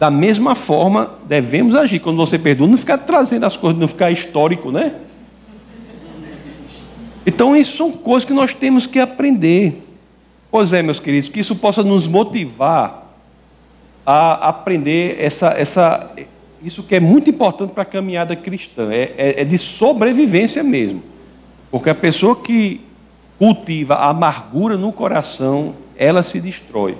Da 0.00 0.10
mesma 0.10 0.56
forma, 0.56 1.14
devemos 1.28 1.76
agir. 1.76 2.00
Quando 2.00 2.16
você 2.16 2.36
perdoa, 2.36 2.66
não 2.66 2.76
ficar 2.76 2.98
trazendo 2.98 3.46
as 3.46 3.56
coisas, 3.56 3.78
não 3.78 3.86
ficar 3.86 4.10
histórico, 4.10 4.72
né? 4.72 4.92
Então, 7.24 7.56
isso 7.56 7.76
são 7.76 7.92
coisas 7.92 8.24
que 8.24 8.32
nós 8.32 8.52
temos 8.52 8.88
que 8.88 8.98
aprender. 8.98 9.80
Pois 10.50 10.72
é, 10.72 10.82
meus 10.82 10.98
queridos, 10.98 11.28
que 11.28 11.38
isso 11.38 11.54
possa 11.54 11.84
nos 11.84 12.08
motivar 12.08 13.14
a 14.04 14.48
aprender 14.48 15.16
essa, 15.20 15.50
essa, 15.50 16.10
isso 16.60 16.82
que 16.82 16.96
é 16.96 17.00
muito 17.00 17.30
importante 17.30 17.70
para 17.70 17.84
a 17.84 17.86
caminhada 17.86 18.34
cristã, 18.34 18.92
é, 18.92 19.12
é, 19.16 19.42
é 19.42 19.44
de 19.44 19.56
sobrevivência 19.58 20.64
mesmo. 20.64 21.13
Porque 21.74 21.90
a 21.90 21.94
pessoa 21.96 22.36
que 22.36 22.82
cultiva 23.36 23.94
a 23.94 24.10
amargura 24.10 24.78
no 24.78 24.92
coração, 24.92 25.74
ela 25.96 26.22
se 26.22 26.40
destrói. 26.40 26.96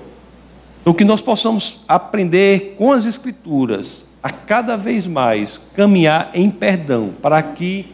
Então, 0.81 0.93
que 0.93 1.05
nós 1.05 1.21
possamos 1.21 1.85
aprender 1.87 2.75
com 2.77 2.91
as 2.91 3.05
Escrituras 3.05 4.05
a 4.21 4.29
cada 4.29 4.75
vez 4.75 5.07
mais 5.07 5.61
caminhar 5.73 6.29
em 6.33 6.49
perdão, 6.49 7.13
para 7.21 7.41
que 7.41 7.85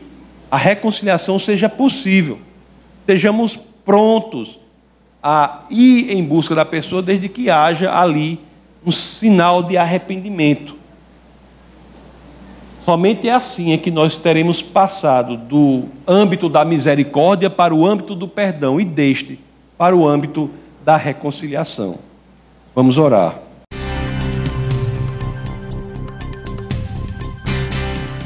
a 0.49 0.57
reconciliação 0.57 1.37
seja 1.37 1.69
possível. 1.69 2.39
Sejamos 3.05 3.55
prontos 3.55 4.57
a 5.21 5.65
ir 5.69 6.09
em 6.09 6.23
busca 6.23 6.55
da 6.55 6.65
pessoa 6.65 7.03
desde 7.03 7.29
que 7.29 7.47
haja 7.47 7.95
ali 7.95 8.39
um 8.83 8.91
sinal 8.91 9.61
de 9.61 9.77
arrependimento. 9.77 10.75
Somente 12.83 13.27
é 13.27 13.31
assim 13.31 13.73
é 13.73 13.77
que 13.77 13.91
nós 13.91 14.17
teremos 14.17 14.61
passado 14.61 15.37
do 15.37 15.83
âmbito 16.07 16.49
da 16.49 16.65
misericórdia 16.65 17.49
para 17.49 17.75
o 17.75 17.85
âmbito 17.85 18.15
do 18.15 18.27
perdão 18.27 18.81
e 18.81 18.85
deste 18.85 19.39
para 19.77 19.95
o 19.95 20.07
âmbito 20.07 20.49
da 20.83 20.97
reconciliação. 20.97 21.99
Vamos 22.73 22.97
orar. 22.97 23.39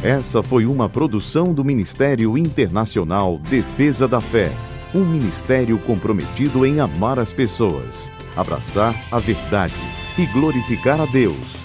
Essa 0.02 0.42
foi 0.42 0.66
uma 0.66 0.88
produção 0.88 1.54
do 1.54 1.66
Ministério 1.66 2.38
Internacional 2.38 3.40
Defesa 3.40 4.08
da 4.08 4.22
Fé, 4.22 4.52
um 4.94 5.04
ministério 5.04 5.78
comprometido 5.80 6.66
em 6.66 6.80
amar 6.80 7.18
as 7.18 7.34
pessoas, 7.34 8.10
abraçar 8.38 8.96
a 9.12 9.18
verdade 9.18 9.74
e 10.18 10.26
glorificar 10.28 11.02
a 11.02 11.06
Deus. 11.08 11.65